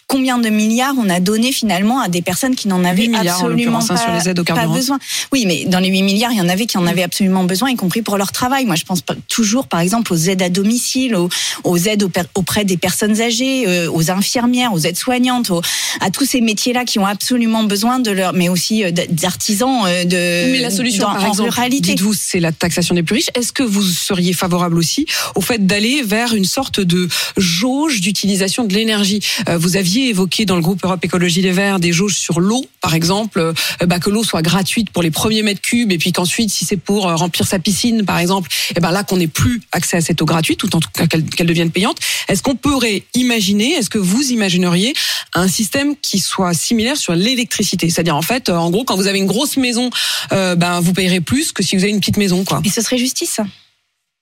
Combien 0.09 0.39
de 0.39 0.49
milliards 0.49 0.95
on 0.97 1.07
a 1.07 1.19
donné 1.19 1.51
finalement 1.51 2.01
à 2.01 2.07
des 2.09 2.23
personnes 2.23 2.55
qui 2.55 2.67
n'en 2.67 2.83
avaient 2.83 3.03
8 3.03 3.07
milliards, 3.09 3.41
en 3.43 3.45
absolument 3.45 3.77
hein, 3.79 3.85
pas, 3.87 3.95
sur 3.97 4.11
les 4.11 4.27
aides 4.27 4.39
au 4.39 4.43
pas 4.43 4.53
carburant. 4.55 4.73
besoin 4.75 4.99
Oui, 5.31 5.45
mais 5.45 5.65
dans 5.65 5.77
les 5.79 5.89
8 5.89 6.01
milliards, 6.01 6.31
il 6.31 6.39
y 6.39 6.41
en 6.41 6.49
avait 6.49 6.65
qui 6.65 6.79
en 6.79 6.87
avaient 6.87 7.03
absolument 7.03 7.43
besoin, 7.43 7.69
y 7.69 7.75
compris 7.75 8.01
pour 8.01 8.17
leur 8.17 8.31
travail. 8.31 8.65
Moi, 8.65 8.75
je 8.75 8.85
pense 8.85 9.03
toujours, 9.27 9.67
par 9.67 9.79
exemple, 9.81 10.11
aux 10.11 10.17
aides 10.17 10.41
à 10.41 10.49
domicile, 10.49 11.15
aux, 11.15 11.29
aux 11.63 11.77
aides 11.77 12.03
auprès 12.33 12.65
des 12.65 12.75
personnes 12.77 13.21
âgées, 13.21 13.65
euh, 13.67 13.87
aux 13.91 14.09
infirmières, 14.09 14.73
aux 14.73 14.79
aides-soignantes, 14.79 15.51
aux- 15.51 15.61
à 16.01 16.09
tous 16.09 16.25
ces 16.25 16.41
métiers-là 16.41 16.85
qui 16.85 16.97
ont 16.97 17.05
absolument 17.05 17.61
besoin 17.63 17.99
de 17.99 18.09
leur, 18.09 18.33
mais 18.33 18.49
aussi 18.49 18.83
euh, 18.83 18.89
d'artisans 19.11 19.83
euh, 19.85 20.05
de. 20.05 20.51
Mais 20.51 20.59
la 20.59 20.71
solution, 20.71 21.03
dans- 21.03 21.13
par 21.13 21.23
en 21.25 21.27
exemple, 21.29 21.49
ruralité. 21.51 21.89
dites-vous, 21.93 22.13
c'est 22.15 22.39
la 22.39 22.51
taxation 22.51 22.95
des 22.95 23.03
plus 23.03 23.15
riches. 23.17 23.29
Est-ce 23.35 23.53
que 23.53 23.61
vous 23.63 23.83
seriez 23.83 24.33
favorable 24.33 24.79
aussi 24.79 25.05
au 25.35 25.41
fait 25.41 25.67
d'aller 25.67 26.01
vers 26.01 26.33
une 26.33 26.45
sorte 26.45 26.79
de 26.79 27.07
jauge 27.37 28.01
d'utilisation 28.01 28.63
de 28.65 28.73
l'énergie? 28.73 29.19
Euh, 29.47 29.57
Vous 29.59 29.77
aviez 29.77 29.98
évoqué 30.07 30.45
dans 30.45 30.55
le 30.55 30.61
groupe 30.61 30.83
Europe 30.83 31.03
Écologie 31.03 31.41
Les 31.41 31.51
Verts 31.51 31.79
des 31.79 31.91
jauges 31.91 32.15
sur 32.15 32.39
l'eau, 32.39 32.65
par 32.81 32.93
exemple, 32.93 33.39
euh, 33.39 33.53
bah, 33.85 33.99
que 33.99 34.09
l'eau 34.09 34.23
soit 34.23 34.41
gratuite 34.41 34.89
pour 34.89 35.03
les 35.03 35.11
premiers 35.11 35.43
mètres 35.43 35.61
cubes, 35.61 35.91
et 35.91 35.97
puis 35.97 36.11
qu'ensuite, 36.11 36.49
si 36.49 36.65
c'est 36.65 36.77
pour 36.77 37.07
euh, 37.07 37.15
remplir 37.15 37.47
sa 37.47 37.59
piscine, 37.59 38.05
par 38.05 38.17
exemple, 38.19 38.49
et 38.75 38.79
ben 38.79 38.91
là 38.91 39.03
qu'on 39.03 39.17
n'ait 39.17 39.27
plus 39.27 39.61
accès 39.71 39.97
à 39.97 40.01
cette 40.01 40.21
eau 40.21 40.25
gratuite, 40.25 40.63
ou 40.63 40.67
en 40.73 40.79
tout 40.79 40.89
cas 40.93 41.07
qu'elle 41.07 41.47
devienne 41.47 41.71
payante. 41.71 41.97
Est-ce 42.27 42.41
qu'on 42.41 42.55
pourrait 42.55 43.03
imaginer, 43.13 43.73
est-ce 43.73 43.89
que 43.89 43.97
vous 43.97 44.31
imagineriez 44.31 44.93
un 45.33 45.47
système 45.47 45.95
qui 46.01 46.19
soit 46.19 46.53
similaire 46.53 46.97
sur 46.97 47.13
l'électricité? 47.13 47.89
C'est-à-dire 47.89 48.15
en 48.15 48.21
fait, 48.21 48.49
euh, 48.49 48.55
en 48.55 48.69
gros, 48.69 48.83
quand 48.83 48.95
vous 48.95 49.07
avez 49.07 49.19
une 49.19 49.27
grosse 49.27 49.57
maison, 49.57 49.89
ben 50.31 50.79
vous 50.79 50.93
payerez 50.93 51.21
plus 51.21 51.51
que 51.51 51.63
si 51.63 51.75
vous 51.75 51.83
avez 51.83 51.91
une 51.91 51.99
petite 51.99 52.17
maison, 52.17 52.43
quoi. 52.43 52.61
Et 52.63 52.69
ce 52.69 52.81
serait 52.81 52.97
justice. 52.97 53.39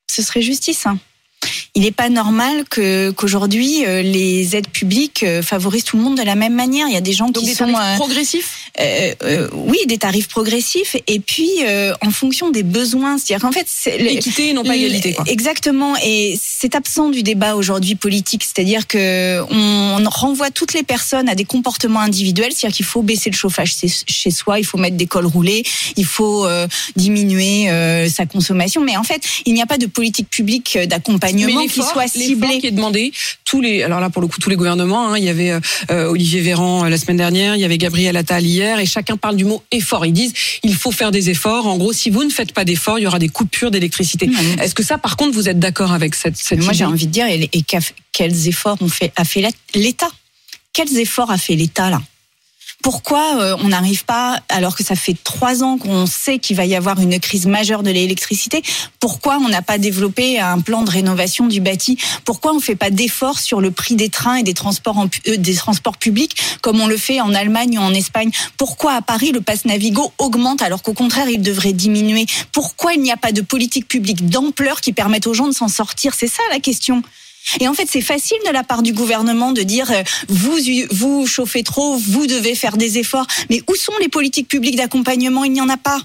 Ce 0.10 0.22
serait 0.22 0.42
justice. 0.42 0.86
Il 1.76 1.84
n'est 1.84 1.92
pas 1.92 2.10
normal 2.10 2.64
que 2.72 3.12
qu'aujourd'hui 3.12 3.86
euh, 3.86 4.02
les 4.02 4.56
aides 4.56 4.68
publiques 4.70 5.22
euh, 5.22 5.44
favorisent 5.44 5.84
tout 5.84 5.96
le 5.98 6.02
monde 6.02 6.18
de 6.18 6.24
la 6.24 6.34
même 6.34 6.56
manière. 6.56 6.88
Il 6.88 6.94
y 6.94 6.98
a 6.98 7.02
des 7.02 7.14
gens 7.14 7.28
Donc 7.28 7.44
qui 7.44 7.50
des 7.52 7.56
sont 7.56 7.72
tarifs 7.72 7.78
euh, 7.80 7.96
progressifs. 7.98 8.50
euh, 8.80 9.14
euh, 9.24 9.48
oui, 9.54 9.78
des 9.86 10.00
tarifs 10.00 10.28
progressifs 10.28 10.96
et 11.06 11.20
puis 11.20 11.52
euh, 11.62 11.94
en 12.04 12.10
fonction 12.10 12.50
des 12.50 12.64
besoins. 12.64 13.20
C'est-à-dire 13.20 13.48
qu'en 13.48 13.52
fait, 13.52 13.68
c'est 13.70 13.96
équité 13.96 14.50
et 14.50 14.54
non 14.54 14.64
pas 14.64 14.76
égalité. 14.76 15.14
Quoi. 15.14 15.26
Exactement, 15.28 15.94
et 16.04 16.40
c'est 16.44 16.74
absent 16.74 17.10
du 17.10 17.22
débat 17.22 17.54
aujourd'hui 17.56 17.94
politique. 17.94 18.44
C'est-à-dire 18.44 18.88
que 18.88 19.44
on 19.52 20.04
renvoie 20.10 20.50
toutes 20.50 20.74
les 20.74 20.84
personnes 20.84 21.30
à 21.30 21.36
des 21.36 21.46
comportements 21.46 22.00
individuels. 22.00 22.54
C'est-à-dire 22.56 22.76
qu'il 22.76 22.86
faut 22.86 23.04
baisser 23.04 23.30
le 23.30 23.36
chauffage 23.36 23.76
chez 24.08 24.32
soi, 24.32 24.58
il 24.60 24.66
faut 24.66 24.80
mettre 24.80 24.98
des 24.98 25.06
cols 25.06 25.28
roulés, 25.28 25.64
il 25.96 26.06
faut 26.06 26.48
diminuer 26.96 27.70
sa 28.10 28.26
consommation. 28.26 28.82
Mais 28.82 28.98
en 28.98 29.04
fait, 29.04 29.22
il 29.46 29.54
n'y 29.54 29.62
a 29.62 29.68
pas 29.68 29.78
de 29.78 29.86
politique 29.86 30.30
publique 30.30 30.76
d'accompagnement 30.88 31.27
qui 31.34 31.82
soit 31.82 32.08
ciblée. 32.08 32.60
qui 32.60 32.68
est 32.68 32.72
demandé 32.72 33.12
tous 33.46 33.62
les. 33.62 33.84
Alors 33.84 34.00
là, 34.00 34.10
pour 34.10 34.22
le 34.22 34.28
coup, 34.28 34.40
tous 34.40 34.50
les 34.50 34.56
gouvernements. 34.56 35.10
Hein, 35.10 35.18
il 35.18 35.24
y 35.24 35.30
avait 35.30 35.52
euh, 35.92 36.10
Olivier 36.10 36.42
Véran 36.42 36.86
la 36.86 36.98
semaine 36.98 37.18
dernière, 37.18 37.56
il 37.56 37.62
y 37.62 37.66
avait 37.66 37.78
Gabriel 37.78 38.18
Attal 38.18 38.46
hier, 38.46 38.80
et 38.80 38.86
chacun 38.86 39.18
parle 39.18 39.36
du 39.36 39.46
mot 39.46 39.64
effort. 39.72 40.06
Ils 40.06 40.14
disent 40.14 40.34
il 40.64 40.76
faut 40.76 40.92
faire 40.92 41.12
des 41.12 41.30
efforts. 41.30 41.68
En 41.68 41.78
gros, 41.78 41.94
si 41.94 42.10
vous 42.10 42.24
ne 42.24 42.30
faites 42.30 42.54
pas 42.54 42.66
d'efforts, 42.66 43.00
il 43.00 43.04
y 43.04 43.08
aura 43.08 43.20
des 43.20 43.30
coupures 43.30 43.72
d'électricité. 43.72 44.28
Mmh. 44.28 44.62
Est-ce 44.62 44.76
que 44.76 44.84
ça, 44.84 44.98
par 44.98 45.18
contre, 45.18 45.34
vous 45.34 45.50
êtes 45.50 45.60
d'accord 45.60 45.92
avec 45.92 46.16
cette, 46.16 46.38
cette 46.38 46.64
Moi, 46.64 46.74
j'ai 46.74 46.86
envie 46.86 47.08
de 47.08 47.12
dire, 47.12 47.28
et, 47.28 47.50
et 47.54 47.64
quels 48.12 48.48
efforts 48.48 48.78
ont 48.82 48.90
fait, 48.90 49.12
a 49.16 49.24
fait 49.24 49.44
l'État? 49.76 50.10
Quels 50.74 50.98
efforts 50.98 51.32
a 51.32 51.38
fait 51.38 51.56
l'État 51.56 51.90
là? 51.90 52.02
Pourquoi 52.84 53.42
euh, 53.42 53.56
on 53.64 53.70
n'arrive 53.70 54.06
pas, 54.06 54.40
alors 54.50 54.76
que 54.76 54.84
ça 54.84 54.96
fait 54.96 55.16
trois 55.24 55.64
ans 55.64 55.78
qu'on 55.78 56.06
sait 56.06 56.40
qu'il 56.40 56.56
va 56.56 56.66
y 56.66 56.76
avoir 56.76 57.00
une 57.02 57.20
crise 57.20 57.46
majeure 57.46 57.84
de 57.84 57.90
l'électricité, 57.90 58.62
pourquoi 59.00 59.38
on 59.38 59.50
n'a 59.50 59.62
pas 59.62 59.78
développé 59.78 60.40
un 60.40 60.60
plan 60.60 60.84
de 60.84 60.90
rénovation 60.90 61.48
du 61.48 61.60
bâti? 61.60 61.98
Pourquoi 62.24 62.52
on 62.54 62.56
ne 62.56 62.62
fait 62.62 62.76
pas 62.76 62.90
d'efforts 62.90 63.40
sur 63.40 63.62
le 63.62 63.72
prix 63.72 63.96
des 63.96 64.10
trains 64.10 64.36
et 64.36 64.44
des 64.44 64.54
transports, 64.54 65.06
euh, 65.28 65.38
des 65.38 65.56
transports 65.56 65.98
publics 65.98 66.38
comme 66.62 66.80
on 66.80 66.88
le 66.88 66.98
fait 66.98 67.20
en 67.20 67.34
Allemagne 67.34 67.78
ou 67.78 67.82
en 67.82 67.94
Espagne? 67.94 68.32
Pourquoi 68.58 68.94
à 68.94 69.02
Paris 69.02 69.32
le 69.32 69.42
pass 69.42 69.66
Navigo 69.66 70.14
augmente 70.18 70.62
alors 70.62 70.82
qu'au 70.84 70.94
contraire 70.94 71.30
il 71.30 71.42
devrait 71.42 71.74
diminuer? 71.74 72.26
Pourquoi 72.52 72.94
il 72.94 73.02
n'y 73.02 73.12
a 73.12 73.18
pas 73.18 73.32
de 73.32 73.42
politique 73.42 73.88
publique 73.88 74.30
d'ampleur 74.30 74.82
qui 74.82 74.94
permette 74.94 75.28
aux 75.28 75.34
gens 75.34 75.48
de 75.48 75.54
s'en 75.54 75.68
sortir? 75.68 76.14
C'est 76.14 76.28
ça 76.28 76.44
la 76.52 76.60
question. 76.60 77.02
Et 77.60 77.68
en 77.68 77.74
fait, 77.74 77.88
c'est 77.90 78.02
facile 78.02 78.38
de 78.46 78.52
la 78.52 78.64
part 78.64 78.84
du 78.84 78.94
gouvernement 78.94 79.52
de 79.52 79.62
dire 79.64 79.92
euh, 79.92 80.04
vous 80.28 80.58
vous 80.92 81.26
chauffez 81.28 81.64
trop, 81.64 81.98
vous 81.98 82.28
devez 82.28 82.56
faire 82.56 82.78
des 82.78 82.98
efforts. 82.98 83.28
Mais 83.50 83.62
où 83.70 83.76
sont 83.76 83.94
les 84.02 84.10
politiques 84.10 84.48
publiques 84.48 84.78
d'accompagnement? 84.78 85.44
Il 85.44 85.54
n'y 85.54 85.62
en 85.62 85.70
a 85.70 85.78
pas. 85.78 86.00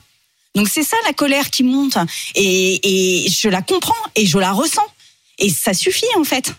Donc 0.55 0.69
c'est 0.69 0.83
ça 0.83 0.97
la 1.07 1.13
colère 1.13 1.51
qui 1.51 1.63
monte. 1.63 1.97
Et, 2.35 3.25
et 3.25 3.29
je 3.29 3.49
la 3.49 3.63
comprends 3.63 3.95
et 4.15 4.27
je 4.27 4.39
la 4.39 4.53
ressens. 4.53 4.87
Et 5.39 5.51
ça 5.51 5.75
suffit 5.75 6.05
en 6.17 6.25
fait. 6.25 6.53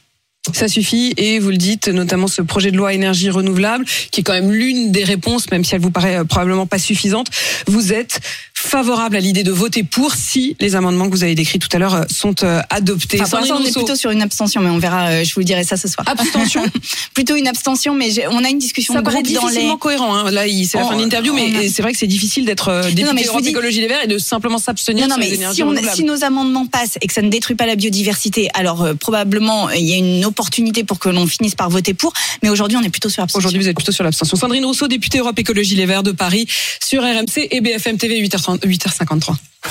Ça 0.51 0.67
suffit 0.67 1.13
et 1.15 1.39
vous 1.39 1.51
le 1.51 1.57
dites, 1.57 1.87
notamment 1.87 2.27
ce 2.27 2.41
projet 2.41 2.69
de 2.69 2.75
loi 2.75 2.93
énergie 2.93 3.29
renouvelable, 3.29 3.85
qui 4.11 4.19
est 4.19 4.23
quand 4.23 4.33
même 4.33 4.51
l'une 4.51 4.91
des 4.91 5.05
réponses, 5.05 5.49
même 5.51 5.63
si 5.63 5.73
elle 5.73 5.79
vous 5.79 5.89
paraît 5.89 6.17
euh, 6.17 6.25
probablement 6.25 6.65
pas 6.65 6.79
suffisante. 6.79 7.27
Vous 7.67 7.93
êtes 7.93 8.19
favorable 8.63 9.15
à 9.15 9.19
l'idée 9.19 9.43
de 9.43 9.51
voter 9.51 9.83
pour 9.83 10.15
si 10.15 10.55
les 10.59 10.75
amendements 10.75 11.05
que 11.05 11.11
vous 11.11 11.23
avez 11.23 11.35
décrits 11.35 11.59
tout 11.59 11.69
à 11.73 11.79
l'heure 11.79 11.95
euh, 11.95 12.03
sont 12.09 12.43
euh, 12.43 12.61
adoptés. 12.69 13.21
Enfin, 13.21 13.41
pour 13.41 13.51
on 13.57 13.63
est 13.63 13.71
plutôt 13.71 13.95
sur 13.95 14.11
une 14.11 14.21
abstention, 14.21 14.61
mais 14.61 14.69
on 14.69 14.77
verra. 14.77 15.23
Je 15.23 15.33
vous 15.33 15.41
le 15.41 15.45
dirai 15.45 15.63
ça 15.63 15.77
ce 15.77 15.87
soir. 15.87 16.07
Abstention. 16.07 16.63
plutôt 17.13 17.35
une 17.35 17.47
abstention, 17.47 17.93
mais 17.93 18.09
on 18.29 18.43
a 18.43 18.49
une 18.49 18.59
discussion 18.59 18.93
ça 18.93 19.01
de 19.01 19.09
groupe 19.09 19.31
dans 19.31 19.47
les. 19.47 19.69
cohérent. 19.79 20.15
Hein. 20.15 20.31
Là, 20.31 20.43
c'est 20.65 20.77
la 20.77 20.85
fin 20.85 20.95
de 20.95 21.01
l'interview, 21.01 21.33
mais 21.33 21.69
c'est 21.69 21.81
vrai 21.81 21.91
que 21.91 21.99
c'est 21.99 22.07
difficile 22.07 22.45
d'être 22.45 22.89
député 22.91 23.25
Europe 23.27 23.45
Écologie 23.45 23.81
Les 23.81 23.87
Verts 23.87 24.03
et 24.03 24.07
de 24.07 24.17
simplement 24.17 24.57
s'abstenir 24.57 25.07
sur 25.07 25.17
les 25.17 25.33
énergies 25.33 25.55
si, 25.57 25.63
on, 25.63 25.75
si 25.93 26.03
nos 26.03 26.23
amendements 26.23 26.65
passent 26.65 26.97
et 27.01 27.07
que 27.07 27.13
ça 27.13 27.21
ne 27.21 27.29
détruit 27.29 27.55
pas 27.55 27.65
la 27.65 27.75
biodiversité, 27.75 28.49
alors 28.53 28.87
probablement 28.99 29.69
il 29.71 29.83
y 29.83 29.93
a 29.93 29.97
une 29.97 30.25
opportunité 30.25 30.83
pour 30.83 30.99
que 30.99 31.09
l'on 31.09 31.27
finisse 31.27 31.55
par 31.55 31.69
voter 31.69 31.93
pour. 31.93 32.13
Mais 32.41 32.49
aujourd'hui, 32.49 32.77
on 32.77 32.83
est 32.83 32.89
plutôt 32.89 33.09
sur 33.09 33.21
l'abstention. 33.21 33.39
Aujourd'hui, 33.39 33.59
vous 33.59 33.67
êtes 33.67 33.75
plutôt 33.75 33.91
sur 33.91 34.03
l'abstention. 34.03 34.37
Sandrine 34.37 34.65
Rousseau, 34.65 34.87
députée 34.87 35.19
Europe 35.19 35.37
Écologie 35.37 35.75
Les 35.75 35.85
Verts 35.85 36.03
de 36.03 36.11
Paris, 36.11 36.47
sur 36.83 37.03
RMC 37.03 37.47
et 37.51 37.61
BFM 37.61 37.97
TV 37.97 38.21
8h, 38.21 38.52
8h53. 38.59 39.53